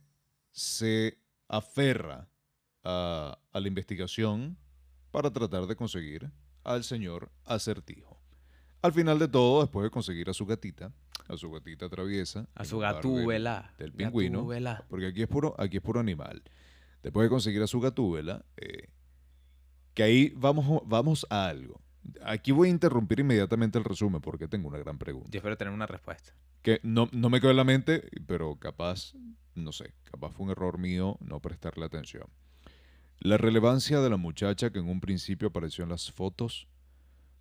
[0.51, 2.27] se aferra
[2.83, 4.57] a, a la investigación
[5.11, 6.29] para tratar de conseguir
[6.63, 8.21] al señor acertijo.
[8.81, 10.93] Al final de todo, después de conseguir a su gatita,
[11.27, 13.73] a su gatita traviesa, A su del- gatúbela.
[13.77, 14.85] del pingüino, gatúbela.
[14.89, 16.43] porque aquí es puro, aquí es puro animal.
[17.01, 18.89] Después de conseguir a su gatúbela, eh,
[19.97, 21.81] que ahí vamos, vamos a algo.
[22.23, 25.29] Aquí voy a interrumpir inmediatamente el resumen porque tengo una gran pregunta.
[25.31, 26.33] Yo espero tener una respuesta.
[26.61, 29.15] Que no, no me quedó en la mente, pero capaz,
[29.55, 32.27] no sé, capaz fue un error mío no prestarle atención.
[33.17, 36.67] La relevancia de la muchacha que en un principio apareció en las fotos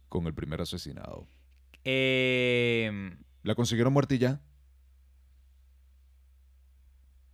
[0.09, 1.29] con el primer asesinado.
[1.85, 4.41] Eh, La consiguieron muerta y ya.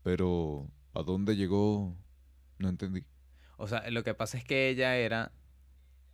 [0.03, 1.97] Pero, ¿a dónde llegó?
[2.59, 3.05] No entendí.
[3.57, 5.33] O sea, lo que pasa es que ella era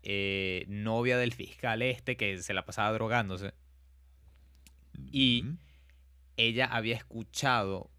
[0.03, 3.53] eh, novia del fiscal este que se la pasaba drogándose.
[5.13, 5.45] Y-.
[6.37, 7.91] Ella había escuchado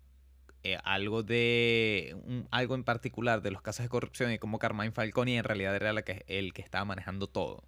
[0.64, 4.92] eh, algo de un- algo en particular de los casos de corrupción y cómo Carmine
[4.92, 7.64] Falcone en realidad era la que, el que estaba manejando todo.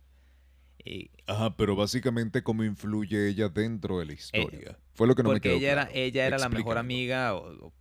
[0.84, 4.78] Y- Ajá, pero básicamente cómo influye ella dentro de la historia.
[4.94, 6.00] Fue lo que no me Eh, quedó ella era, claro.
[6.00, 7.74] ella era la mejor amiga, o, o-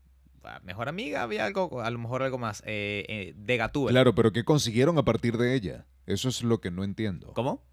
[0.63, 3.97] mejor amiga, había algo, a lo mejor algo más, eh, eh, de Gatúbela.
[3.97, 5.87] Claro, pero ¿qué consiguieron a partir de ella?
[6.07, 7.33] Eso es lo que no entiendo.
[7.35, 7.65] ¿Cómo?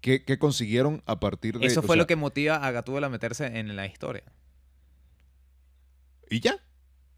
[0.00, 3.08] ¿Qué, qué consiguieron a partir de Eso o fue sea, lo que motiva a Gatúbela
[3.08, 4.24] a meterse en la historia.
[6.30, 6.58] ¿Y ya?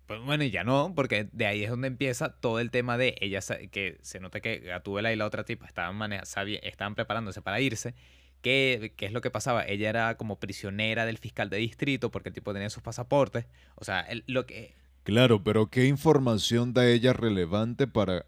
[0.06, 3.14] Pues bueno, y ya no, porque de ahí es donde empieza todo el tema de
[3.20, 7.94] ella, que se nota que Gatúbela y la otra tipa estaban, estaban preparándose para irse.
[8.42, 9.64] ¿Qué, ¿Qué es lo que pasaba?
[9.66, 13.46] Ella era como prisionera del fiscal de distrito porque el tipo tenía sus pasaportes.
[13.76, 14.74] O sea, el- lo que...
[15.03, 18.26] Claro, pero ¿qué información da ella relevante para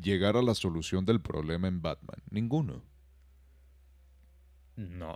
[0.00, 2.22] llegar a la solución del problema en Batman?
[2.30, 2.82] Ninguno.
[4.76, 5.14] No,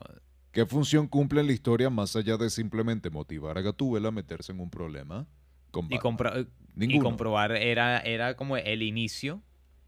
[0.52, 4.52] ¿Qué función cumple en la historia más allá de simplemente motivar a Gatúbela a meterse
[4.52, 5.28] en un problema
[5.70, 7.04] con y, compro- y Ninguno.
[7.04, 9.42] comprobar era, era como el inicio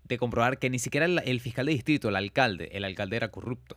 [0.05, 3.31] de comprobar que ni siquiera el, el fiscal de distrito, el alcalde, el alcalde era
[3.31, 3.77] corrupto.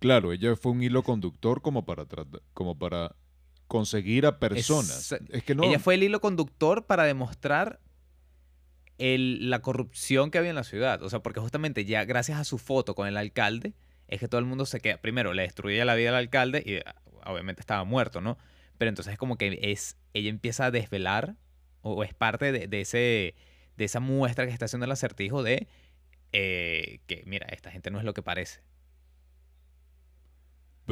[0.00, 2.04] Claro, ella fue un hilo conductor como para
[2.52, 3.14] como para
[3.68, 5.12] conseguir a personas.
[5.12, 5.62] Es- Es, que no.
[5.62, 7.80] Ella fue el hilo conductor para demostrar
[8.98, 11.02] el- la corrupción que había en la ciudad.
[11.02, 13.74] O sea, porque justamente ya gracias a su foto con el alcalde,
[14.08, 14.98] es que todo el mundo se queda.
[14.98, 16.96] Primero, le destruye la vida al alcalde y ah,
[17.30, 18.36] obviamente estaba muerto, ¿no?
[18.78, 21.36] Pero entonces es como que es, ella empieza a desvelar,
[21.82, 23.34] o, o es parte de, de ese,
[23.76, 25.68] de esa muestra que está haciendo el acertijo de
[26.32, 28.60] eh, que, mira, esta gente no es lo que parece.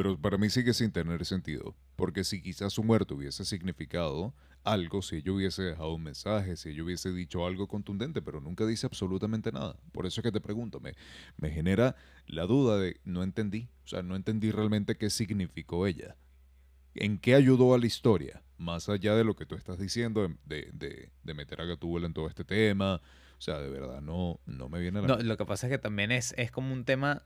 [0.02, 1.74] Pero para mí sigue sin tener sentido.
[1.96, 4.34] Porque si quizás su muerte hubiese significado
[4.64, 8.66] algo, si ella hubiese dejado un mensaje, si ella hubiese dicho algo contundente, pero nunca
[8.66, 9.76] dice absolutamente nada.
[9.92, 10.94] Por eso es que te pregunto, me,
[11.36, 13.68] me genera la duda de no entendí.
[13.84, 16.16] O sea, no entendí realmente qué significó ella.
[16.94, 18.42] ¿En qué ayudó a la historia?
[18.56, 22.12] Más allá de lo que tú estás diciendo, de, de- de meter a Gatúbela en
[22.14, 22.96] todo este tema.
[23.38, 25.70] O sea, de verdad, no, no me viene a la No, lo que pasa es
[25.70, 27.22] que también es, es como un tema.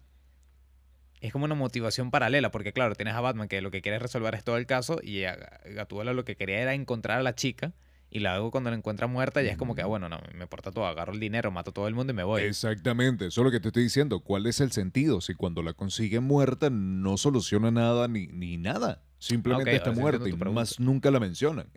[1.23, 4.35] Es como una motivación paralela, porque claro, tienes a Batman que lo que quiere resolver
[4.35, 7.73] es todo el caso, y a Gatúbela lo que quería era encontrar a la chica,
[8.11, 10.85] y luego cuando la encuentra muerta ya es como que, bueno, no, me importa todo,
[10.85, 12.43] agarro el dinero, mato a todo el mundo y me voy.
[12.43, 14.19] Exactamente, eso es lo que te estoy diciendo.
[14.19, 15.21] ¿Cuál es el sentido?
[15.21, 19.03] Si cuando la consigue muerta no soluciona nada ni, ni nada.
[19.19, 21.69] Simplemente está muerta y más nunca la mencionan.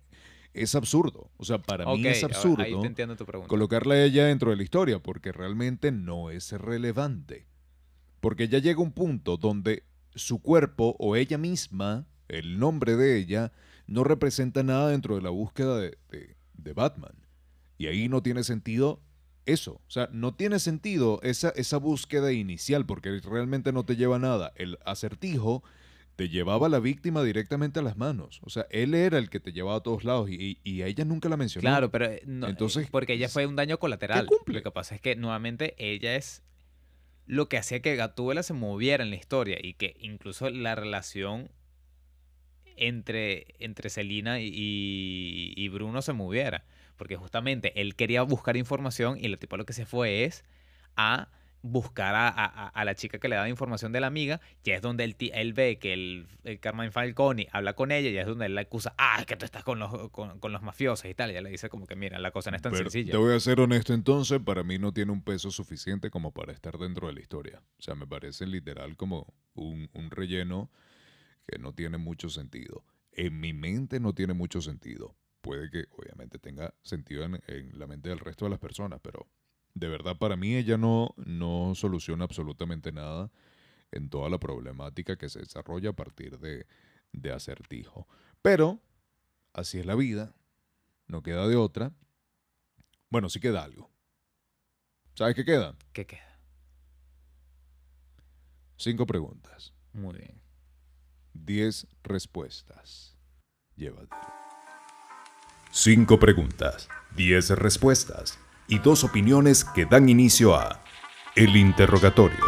[0.53, 1.29] Es absurdo.
[1.37, 3.47] O sea, para mí es absurdo Ahí te entiendo tu pregunta.
[3.47, 7.45] colocarla a ella dentro de la historia porque realmente no es relevante.
[8.25, 9.83] Porque ya llega un punto donde
[10.15, 13.51] su cuerpo o ella misma, el nombre de ella,
[13.85, 17.13] no representa nada dentro de la búsqueda de, de- de Batman.
[17.77, 18.99] Y ahí no tiene sentido
[19.45, 19.73] eso.
[19.73, 24.19] O sea, no tiene sentido esa, esa búsqueda inicial porque realmente no te lleva a
[24.19, 24.53] nada.
[24.55, 25.61] El acertijo
[26.15, 28.39] te llevaba a la víctima directamente a las manos.
[28.43, 31.05] O sea, él era el que te llevaba a todos lados y, y a ella
[31.05, 31.61] nunca la mencionó.
[31.61, 34.25] Claro, pero eh, no, Entonces, porque ella fue un daño colateral.
[34.25, 34.55] cumple?
[34.55, 36.41] Lo que pasa es que nuevamente ella es
[37.25, 41.51] lo que hacía que Gatúbela se moviera en la historia y que incluso la relación
[42.77, 46.65] entre, entre Selina y, y Bruno se moviera.
[46.97, 50.45] Porque justamente él quería buscar información y el tipo lo que se fue es
[50.95, 51.29] a
[51.65, 54.81] buscar a, a- a la chica que le daba información de la amiga, y es
[54.81, 58.55] donde él, ve que el, el Carmine Falcone habla con ella, y es donde él
[58.55, 61.29] la acusa, ah, es que tú estás con los, con, con los mafiosos y tal.
[61.29, 63.11] Y ella le dice como que, mira, la cosa no es tan Pero sencilla.
[63.11, 66.53] Te voy a ser honesto entonces, para mí no tiene un peso suficiente como para
[66.53, 67.61] estar dentro de la historia.
[67.79, 70.69] O sea, me parece literal como un, un relleno
[71.47, 72.83] que no tiene mucho sentido.
[73.11, 75.15] En mi mente no tiene mucho sentido.
[75.41, 79.27] Puede que obviamente tenga sentido en, en la mente del resto de las personas, pero
[79.75, 83.29] de verdad, para mí ella no, no soluciona absolutamente nada
[83.91, 86.65] en toda la problemática que se desarrolla a partir de,
[87.11, 88.07] de acertijo.
[88.41, 88.79] Pero,
[89.53, 90.33] así es la vida,
[91.07, 91.91] no queda de otra.
[93.09, 93.91] Bueno, sí queda algo.
[95.13, 95.75] ¿Sabes qué queda?
[95.91, 96.39] ¿Qué queda?
[98.77, 99.73] Cinco preguntas.
[99.91, 100.41] Muy bien.
[101.33, 103.17] Diez respuestas.
[103.75, 104.33] Llévatelo.
[105.71, 110.83] Cinco preguntas, diez respuestas y dos opiniones que dan inicio a
[111.35, 112.43] El Interrogatorio.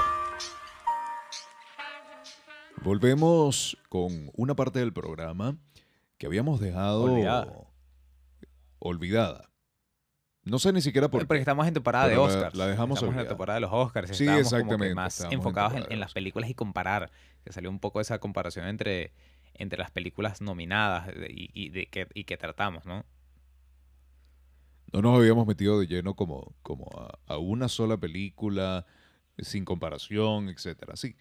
[2.84, 5.58] Volvemos con una parte del programa
[6.18, 7.54] que habíamos dejado Olvidada.
[8.80, 9.50] olvidada.
[10.44, 12.56] No sé ni siquiera por Porque estamos en temporada de Pero la- Oscars.
[12.56, 13.30] la dejamos Estamos en la olvidada.
[13.30, 14.10] temporada de los Oscars.
[14.16, 16.14] Sí, estábamos como que exactamente, más estábamos en enfocados en, temporada de en los las
[16.14, 17.12] películas y comparar.
[17.44, 19.12] Que salió un poco esa comparación entre,
[19.56, 23.06] entre las películas nominadas de- y, y de que, y que tratamos, ¿no?
[24.94, 28.86] No nos habíamos metido de lleno como, como a, a una sola película,
[29.38, 30.96] sin comparación, etcétera.
[30.96, 31.16] Sí,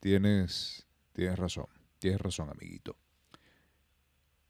[0.00, 1.66] tienes, tienes razón.
[1.98, 2.96] Tienes razón, amiguito.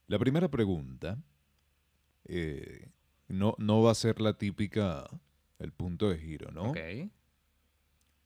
[0.07, 1.23] La primera pregunta
[2.25, 2.91] eh,
[3.29, 5.05] no, no va a ser la típica,
[5.59, 6.71] el punto de giro, ¿no?
[6.71, 6.79] Ok.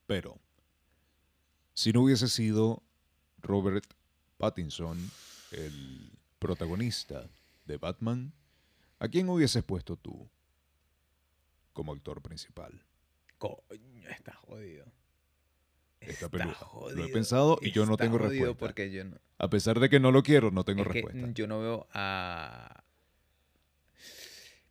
[0.05, 0.39] Pero,
[1.73, 2.83] si no hubiese sido
[3.39, 3.85] Robert
[4.37, 4.97] Pattinson
[5.51, 7.27] el protagonista
[7.65, 8.31] de Batman,
[8.99, 10.29] ¿a quién hubieses puesto tú
[11.75, 12.81] como actor principal?
[13.37, 14.85] Coño, está jodido.
[15.99, 16.89] Está peludo.
[16.95, 18.57] Lo he pensado y yo no Está tengo respuesta.
[18.57, 21.31] porque yo no, A pesar de que no lo quiero, no tengo es que respuesta.
[21.33, 22.83] yo no veo a...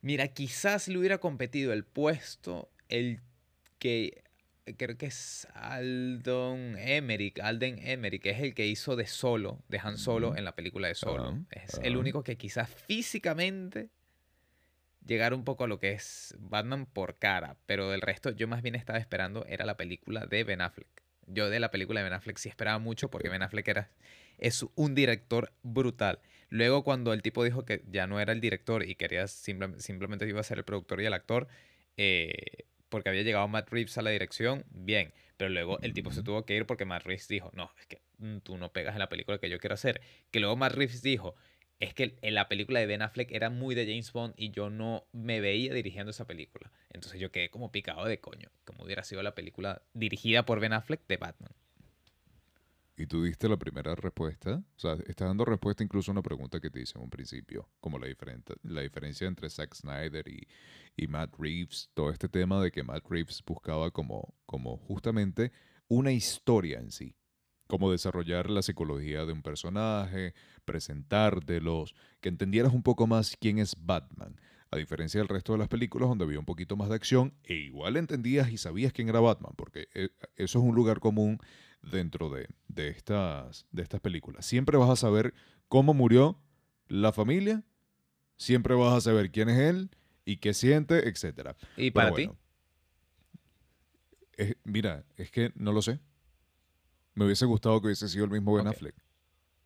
[0.00, 3.20] Mira, quizás le hubiera competido el puesto el
[3.78, 4.22] que
[4.76, 9.78] creo que es Aldon Emmerich, Alden Emmerich, que es el que hizo de Solo, de
[9.78, 11.44] Han Solo en la película de Solo.
[11.50, 13.90] Es el único que quizás físicamente
[15.07, 18.62] llegara un poco a lo que es Batman por cara, pero del resto yo más
[18.62, 20.88] bien estaba esperando era la película de Ben Affleck.
[21.26, 23.90] Yo de la película de Ben Affleck sí esperaba mucho porque Ben Affleck era
[24.38, 26.18] es un director brutal.
[26.50, 30.28] Luego cuando el tipo dijo que ya no era el director y quería simple- simplemente
[30.28, 31.48] iba a ser el productor y el actor,
[31.96, 35.12] eh, porque había llegado Matt Reeves a la dirección, bien.
[35.36, 38.00] Pero luego el tipo se tuvo que ir porque Matt Reeves dijo, no, es que
[38.18, 40.00] mm, tú no pegas en la película que yo quiero hacer.
[40.30, 41.34] Que luego Matt Reeves dijo,
[41.81, 44.70] es que en la película de Ben Affleck era muy de James Bond y yo
[44.70, 46.70] no me veía dirigiendo esa película.
[46.91, 50.72] Entonces yo quedé como picado de coño, como hubiera sido la película dirigida por Ben
[50.72, 51.53] Affleck de Batman.
[52.97, 54.62] Y tú diste la primera respuesta.
[54.77, 57.68] O sea, estás dando respuesta incluso a una pregunta que te hice en un principio.
[57.81, 58.07] Como la,
[58.62, 60.47] la diferencia entre Zack Snyder y,
[60.97, 61.91] y Matt Reeves.
[61.95, 65.51] Todo este tema de que Matt Reeves buscaba como, como justamente
[65.89, 67.16] una historia en sí.
[67.75, 70.33] Como desarrollar la psicología de un personaje,
[70.64, 74.41] presentártelos, que entendieras un poco más quién es Batman.
[74.70, 77.55] A diferencia del resto de las películas donde había un poquito más de acción e
[77.55, 81.41] igual entendías y sabías quién era Batman, porque eh, eso es un lugar común
[81.83, 84.47] dentro de, de estas, de estas películas.
[84.47, 85.35] Siempre vas a saber
[85.66, 86.39] cómo murió
[86.87, 87.64] la familia,
[88.37, 89.91] siempre vas a saber quién es él
[90.25, 91.57] y qué siente, etc.
[91.77, 92.31] ¿Y para ti?
[94.62, 95.99] mira, es que no lo sé.
[97.15, 98.67] Me hubiese gustado que hubiese sido el mismo Ben.
[98.67, 98.95] Affleck.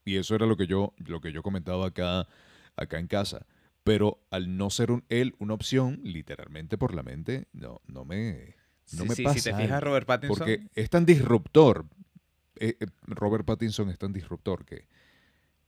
[0.04, 2.26] Y eso era lo que yo, lo que yo comentaba acá,
[2.76, 3.46] acá en casa.
[3.84, 8.54] Pero al no ser un, él una opción, literalmente por la mente, no, no me,
[8.92, 9.38] no Sí, me sí, pasa.
[9.38, 9.82] si te fijas.
[9.82, 10.36] Robert Pattinson.
[10.38, 11.86] Porque es tan disruptor.
[12.56, 14.86] eh, eh, Robert Pattinson es tan disruptor que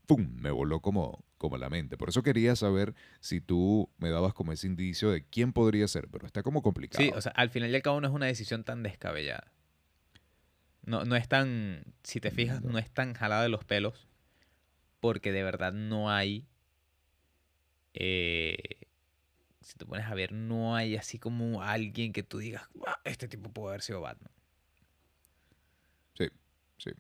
[0.07, 0.29] ¡pum!
[0.41, 1.97] me voló como, como la mente.
[1.97, 6.09] Por eso quería saber si tú me dabas como ese indicio de quién podría ser,
[6.11, 7.03] pero está como complicado.
[7.05, 9.53] Sí, o sea, al final y al cabo no es una decisión tan descabellada.
[10.83, 12.79] No, no es tan, si te fijas, No.
[12.79, 14.09] es tan jalada de los pelos,
[15.01, 16.47] porque de verdad no hay,
[17.95, 18.57] eh,
[19.61, 23.29] si te pones a ver, no hay así como alguien que tú digas, "Ah, este
[23.29, 24.33] tipo puede haber sido Batman.
[26.15, 26.29] Sí,
[26.79, 26.91] sí,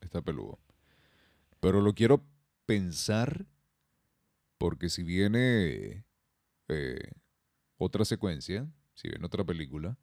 [0.00, 0.58] está peludo.
[1.60, 2.24] Pero lo quiero
[2.66, 3.46] pensar
[4.58, 6.04] porque si viene
[6.68, 7.12] eh,
[7.78, 9.96] otra secuencia, si viene otra película,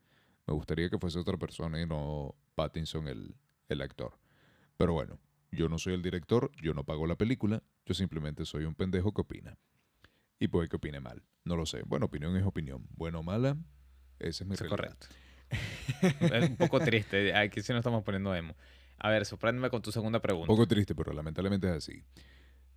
[0.48, 3.36] me gustaría que fuese otra persona y no Pattinson el,
[3.70, 4.18] el actor.
[4.78, 5.20] Pero bueno,
[5.52, 9.14] yo no soy el director, yo no pago la película, yo simplemente soy un pendejo
[9.14, 9.58] que opina.
[10.40, 11.82] Y puede que opine mal, no lo sé.
[11.86, 12.86] Bueno, opinión es opinión.
[12.92, 13.56] Bueno o mala,
[14.20, 15.08] esa es mi es correcto.
[16.22, 18.56] es un poco triste, aquí sí nos estamos poniendo emo.
[18.98, 20.48] A ver, sorpréndeme con tu segunda Un pregunta.
[20.48, 22.04] poco triste, pero lamentablemente es así.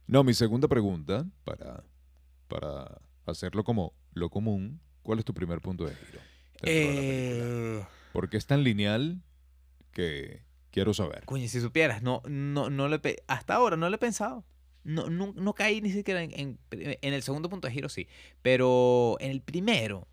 [0.07, 1.85] No, mi segunda pregunta, para,
[2.49, 6.21] para hacerlo como lo común, ¿cuál es tu primer punto de giro?
[6.63, 7.79] dentro de?
[7.81, 9.23] Eh, Porque es tan lineal
[9.93, 11.25] que quiero saber.
[11.25, 14.45] Coño, si supieras, no, no, no le hasta ahora no lo he pensado.
[14.85, 18.09] No, no, no caí ni siquiera en, en- en el segundo punto de giro, sí.
[18.43, 20.07] Pero en el primero.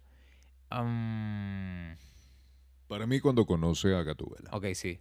[2.87, 4.49] Para mí, cuando conoce a Gatúbela.
[4.51, 4.99] Ok, sí.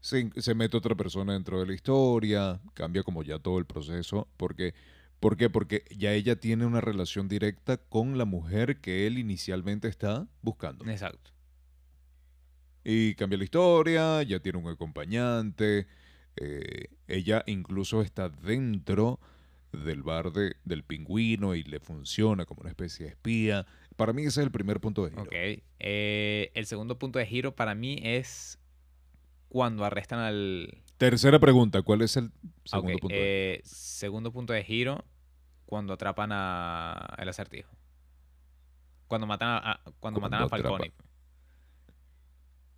[0.00, 4.28] Se, se mete otra persona dentro de la historia, cambia como ya todo el proceso,
[4.36, 4.74] porque...
[5.20, 5.48] ¿Por qué?
[5.48, 10.84] Porque ya ella tiene una relación directa con la mujer que él inicialmente está buscando.
[10.90, 11.30] Exacto.
[12.84, 15.86] Y cambia la historia, ya tiene un acompañante,
[16.36, 19.20] eh, ella incluso está dentro
[19.72, 23.66] del bar de- del pingüino y le funciona como una especie de espía.
[23.96, 25.22] Para mí ese es el primer punto de giro.
[25.22, 25.32] Ok.
[25.78, 28.58] Eh, el segundo punto de giro para mí es
[29.48, 30.82] cuando arrestan al...
[30.98, 32.30] Tercera pregunta, ¿cuál es el
[32.64, 33.08] segundo punto?
[33.08, 33.26] de giro?
[33.26, 35.04] eh, segundo punto de giro,
[35.66, 37.70] cuando atrapan a el acertijo.
[39.08, 40.92] Cuando matan a, a- cuando matan a atrapan.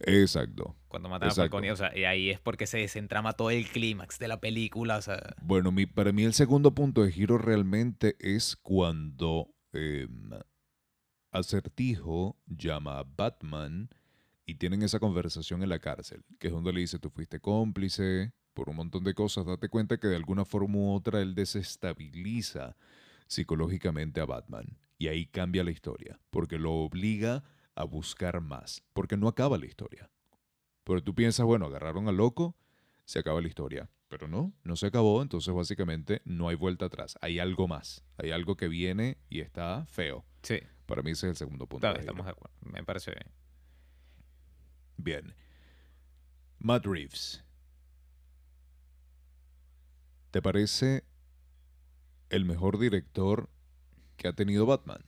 [0.07, 0.77] Exacto.
[0.89, 1.43] Cuando matan Exacto.
[1.43, 4.41] a Falcone, o sea, y ahí es porque se desentrama todo el clímax de la
[4.41, 9.55] película, o sea, Bueno, mi, para mí el segundo punto de giro realmente es cuando
[9.73, 10.31] em,
[11.33, 13.89] Acertijo llama a Batman
[14.47, 18.33] y tienen esa conversación en la cárcel, que es donde le dice, tú fuiste cómplice
[18.53, 22.77] por un montón de cosas, date cuenta que de alguna forma u otra él desestabiliza
[23.27, 24.79] psicológicamente a Batman.
[24.97, 27.43] Y ahí cambia la historia, porque lo obliga
[27.75, 30.11] a buscar más, porque no acaba la historia.
[30.85, 32.57] Pero tú piensas, bueno, agarraron al loco,
[33.05, 33.91] se acaba la historia.
[34.09, 37.17] Pero no, no se acabó, entonces básicamente no hay vuelta atrás.
[37.21, 38.05] Hay algo más.
[38.19, 40.25] Hay algo que viene y está feo.
[40.43, 41.93] sí, Para mí ese es el segundo punto.
[41.93, 43.33] de estamos de acuerdo, me parece bien.
[44.97, 45.35] Bien.
[46.59, 47.43] Matt Reeves.
[50.31, 51.05] ¿Te parece
[52.29, 53.49] el mejor director
[54.17, 55.03] que ha tenido Batman?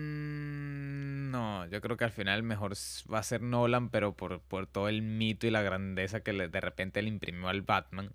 [0.00, 2.74] Mm, No, yo creo que al final mejor
[3.12, 6.48] va a ser Nolan, pero por, por todo el mito y la grandeza que le-
[6.48, 8.12] de repente le imprimió al Batman.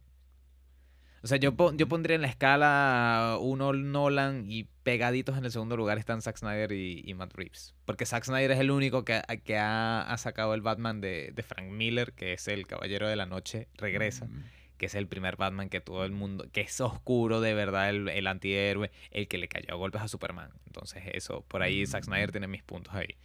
[1.24, 5.76] O sea, yo, yo pondría en la escala uno Nolan y pegaditos en el segundo
[5.76, 7.74] lugar están Zack Snyder y, y Matt Reeves.
[7.86, 11.32] Porque Zack Snyder es el único que, ha- que ha, ha sacado el Batman de,
[11.34, 14.44] de Frank Miller, que es el Caballero de la Noche, regresa Mm,
[14.78, 18.08] que es el primer Batman que todo el mundo, que es oscuro de verdad, el,
[18.10, 20.52] el antihéroe, el que le cayó a golpes a Superman.
[20.68, 22.32] Entonces eso, por ahí Zack Snyder Mm.
[22.34, 23.16] tiene mis puntos ahí.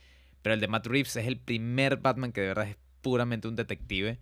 [0.43, 3.57] Pero el de Matt Reeves es el primer Batman que de verdad es puramente un
[3.57, 4.19] detective.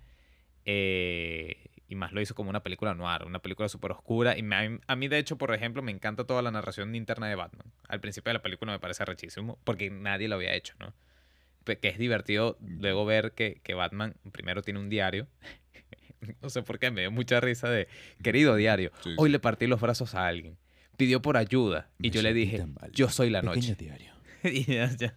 [0.65, 1.57] eh,
[1.91, 4.37] y más lo hizo como una película noir, una película súper oscura.
[4.37, 7.35] Y me- a mí, de hecho, por ejemplo, me encanta toda la narración interna de
[7.35, 7.73] Batman.
[7.89, 10.93] Al principio de la película me parece rechísimo, porque nadie lo había hecho, ¿no?
[11.65, 15.29] Que es divertido luego ver que, que Batman primero tiene un diario.
[16.43, 17.89] no sé por qué, me dio mucha risa de,
[18.23, 20.59] querido diario, Sí, hoy le partí los brazos a alguien.
[20.99, 23.75] Pidió por ayuda y Me yo le dije, yo soy la Pequeño noche.
[23.77, 24.13] diario.
[24.45, 25.17] y ya, ya.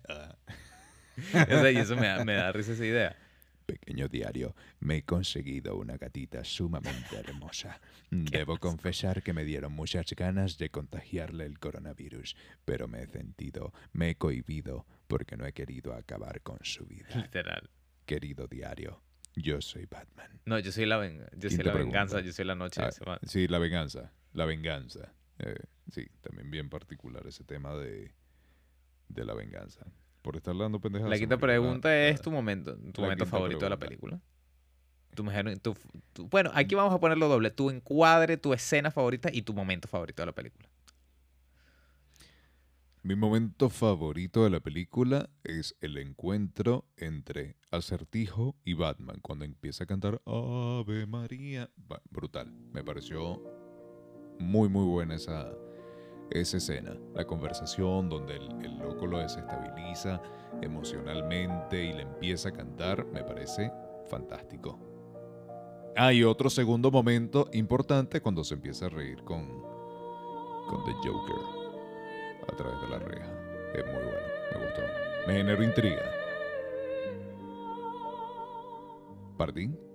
[1.73, 3.15] Y eso me da, me da risa esa idea.
[3.65, 7.79] Pequeño diario, me he conseguido una gatita sumamente hermosa.
[8.11, 13.71] Debo confesar que me dieron muchas ganas de contagiarle el coronavirus, pero me he sentido,
[13.93, 17.07] me he cohibido porque no he querido acabar con su vida.
[17.15, 17.69] Literal.
[18.05, 19.01] Querido diario,
[19.35, 20.41] yo soy Batman.
[20.45, 22.81] No, yo soy la, ven- yo soy la venganza, yo soy la noche.
[22.81, 22.89] Ah,
[23.21, 25.13] de sí, la venganza, la venganza.
[25.39, 25.55] Eh,
[25.91, 28.11] sí, también bien particular ese tema de,
[29.07, 29.85] de la venganza.
[30.21, 31.09] Por estar hablando pendejadas.
[31.11, 34.19] La quinta pregunta es tu momento, tu momento favorito de la película.
[35.15, 35.75] Tu mujer, tu,
[36.13, 37.49] tu- bueno, aquí vamos a ponerlo doble.
[37.51, 40.69] Tu encuadre, tu escena favorita y tu momento favorito de la película.
[43.03, 49.85] Mi momento favorito de la película es el encuentro entre Acertijo y Batman cuando empieza
[49.85, 51.71] a cantar Ave María.
[52.11, 52.53] Brutal.
[52.71, 53.41] Me pareció
[54.39, 55.51] muy muy buena esa,
[56.31, 56.95] esa escena.
[57.13, 60.21] La conversación donde el, loco lo desestabiliza
[60.61, 63.71] emocionalmente y le empieza a cantar me parece
[64.07, 64.79] fantástico.
[65.95, 69.47] Ah, y otro segundo momento importante cuando se empieza a reír con,
[70.67, 71.61] con The Joker
[72.47, 73.31] a través de la reja.
[73.73, 74.81] Es muy bueno, me gustó.
[75.27, 76.01] Me generó intriga.
[79.37, 79.90] ¿Pardín?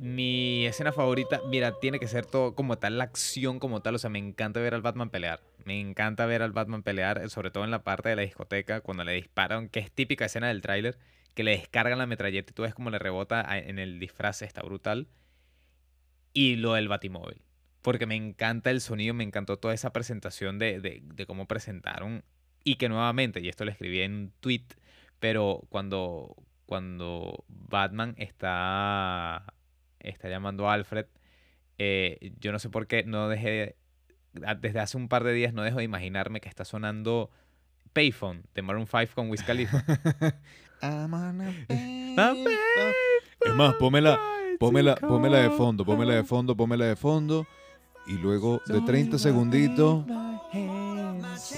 [0.00, 3.96] Mi escena favorita, mira, tiene que ser todo como tal, la acción como tal.
[3.96, 5.40] O sea, me encanta ver al Batman pelear.
[5.64, 8.80] Me encanta ver al Batman pelear, eh, sobre todo en la parte de la discoteca,
[8.80, 10.98] cuando le disparan, que es típica escena del tráiler,
[11.34, 14.42] que le descargan la metralleta y tú ves como le rebota a- en el disfraz,
[14.42, 15.08] está brutal.
[16.32, 17.42] Y lo del Batimóvil.
[17.82, 22.24] Porque me encanta el sonido, me encantó toda esa presentación de, de- de cómo presentaron.
[22.64, 24.64] Y que nuevamente, y esto lo escribí en un tweet,
[25.20, 26.36] pero cuando,
[26.66, 29.54] cuando Batman está,
[30.00, 31.06] está llamando a Alfred,
[31.78, 33.76] eh, yo no sé por qué no dejé,
[34.60, 37.30] desde hace un par de días no dejo de imaginarme que está sonando
[37.92, 39.84] Payphone de Maroon 5 con Wiz Khalifa.
[43.44, 44.20] Es más, pómela,
[44.58, 47.46] pómela, pómela de fondo, pómela de fondo, pómela de fondo.
[48.06, 50.04] y luego de 30 segunditos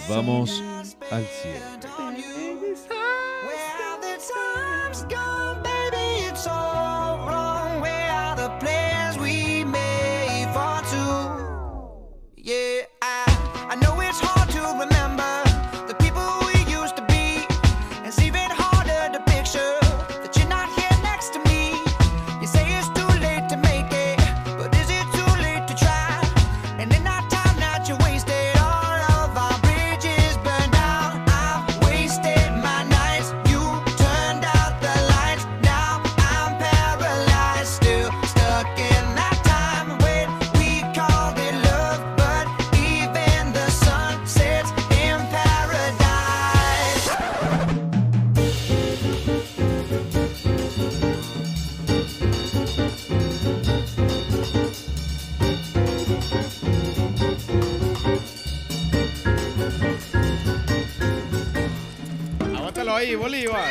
[0.09, 0.63] vamos
[1.11, 2.00] al cielo.
[63.21, 63.71] Bolívar.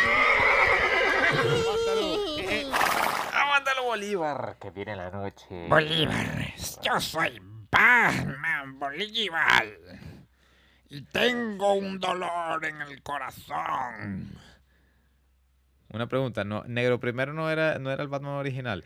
[1.31, 2.37] Aguántalo.
[2.37, 2.67] Eh.
[3.33, 4.57] Aguántalo, Bolívar.
[4.61, 5.67] Que viene la noche.
[5.67, 7.41] Bolívar, yo soy
[7.71, 9.65] Batman Bolívar
[10.89, 14.37] y tengo un dolor en el corazón.
[15.91, 18.83] Una pregunta, no, Negro primero no era, no era el Batman original.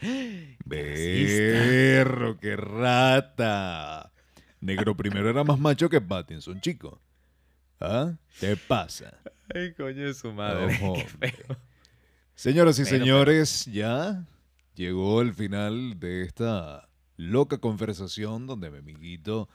[0.70, 4.14] Perro, qué rata.
[4.61, 7.01] Negro primero era más macho que Pattinson, chico.
[7.84, 8.17] ¿Ah?
[8.39, 9.19] ¿Qué pasa?
[9.53, 10.79] Ay, coño de su madre.
[12.34, 14.25] Señoras y señores, ya
[14.73, 19.49] llegó el final de esta loca conversación donde mi amiguito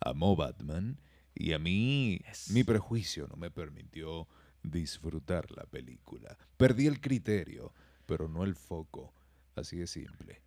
[0.00, 0.98] amó Batman
[1.34, 2.50] y a mí Yes.
[2.50, 4.26] mi prejuicio no me permitió
[4.62, 6.36] disfrutar la película.
[6.56, 7.74] Perdí el criterio,
[8.06, 9.12] pero no el foco.
[9.54, 10.40] Así de simple.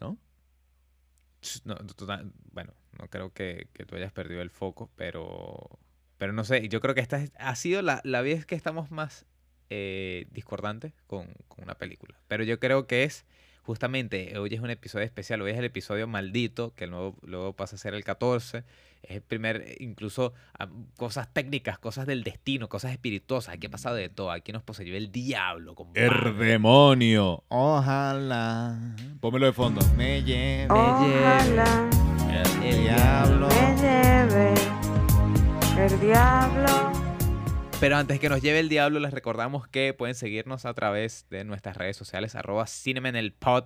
[0.00, 0.18] ¿No?
[1.64, 1.76] No,
[2.52, 5.78] bueno, no creo que, que tú hayas perdido el foco, pero,
[6.22, 8.92] pero no sé, yo creo que esta es- ha sido la, la vez que estamos
[8.92, 9.26] más
[9.70, 12.16] eh, discordantes con, con una película.
[12.28, 13.24] Pero yo creo que es
[13.62, 17.74] justamente, hoy es un episodio especial, hoy es el episodio maldito, que luego, luego pasa
[17.74, 18.62] a ser el 14.
[19.02, 23.54] Es el primer, incluso ah, cosas técnicas, cosas del destino, cosas espirituosas.
[23.56, 24.30] Aquí ha pasado de todo.
[24.30, 25.74] Aquí nos poseyó el diablo.
[25.74, 26.06] compadre.
[26.06, 27.42] El demonio.
[27.48, 28.78] Ojalá.
[29.20, 29.80] Pómelo de fondo.
[29.96, 31.90] Me lleve Ojalá
[32.30, 33.48] el el diablo.
[33.48, 33.81] me lleve
[35.82, 36.92] el diablo.
[37.80, 41.42] Pero antes que nos lleve el diablo, les recordamos que pueden seguirnos a través de
[41.42, 43.64] nuestras redes sociales, arroba Cinema en el Pod,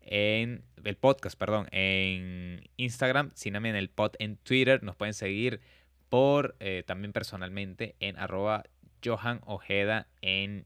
[0.00, 4.84] en el podcast, perdón, en Instagram, Cinema en el Pod en Twitter.
[4.84, 5.60] Nos pueden seguir
[6.08, 8.62] por eh, también personalmente en arroba
[9.04, 10.64] Johan Ojeda en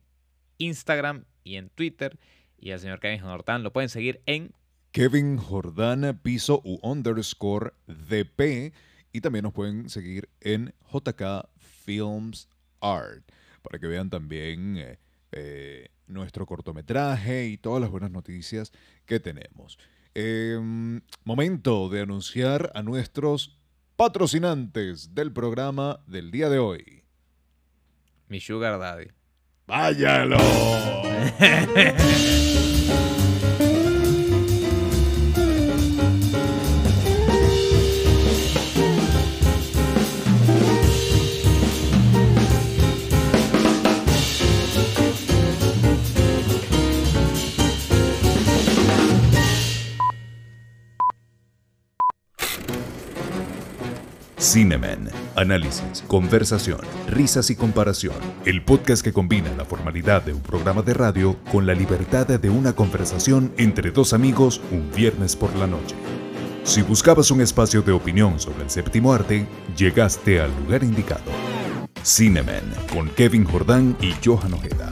[0.59, 2.19] Instagram y en Twitter.
[2.59, 4.53] Y al señor Kevin Hortán lo pueden seguir en
[4.91, 8.73] Kevin Jordana piso u underscore DP.
[9.13, 11.47] Y también nos pueden seguir en JK
[11.85, 12.49] Films
[12.81, 13.23] Art
[13.61, 14.99] para que vean también eh,
[15.31, 18.73] eh, nuestro cortometraje y todas las buenas noticias
[19.05, 19.77] que tenemos.
[20.15, 23.57] Em, momento de anunciar a nuestros
[23.95, 27.03] patrocinantes del programa del día de hoy.
[28.27, 29.07] mi Sugar Daddy.
[29.65, 30.37] ¡Váyalo!
[54.53, 55.09] Cinemen.
[55.35, 56.77] Análisis, conversación,
[57.07, 58.13] risas y comparación.
[58.45, 62.49] El podcast que combina la formalidad de un programa de radio con la libertad de
[62.51, 65.95] una conversación entre dos amigos un viernes por la noche.
[66.65, 71.31] Si buscabas un espacio de opinión sobre el séptimo arte, llegaste al lugar indicado.
[72.03, 74.91] Cinemen con Kevin Jordán y Johan Ojeda.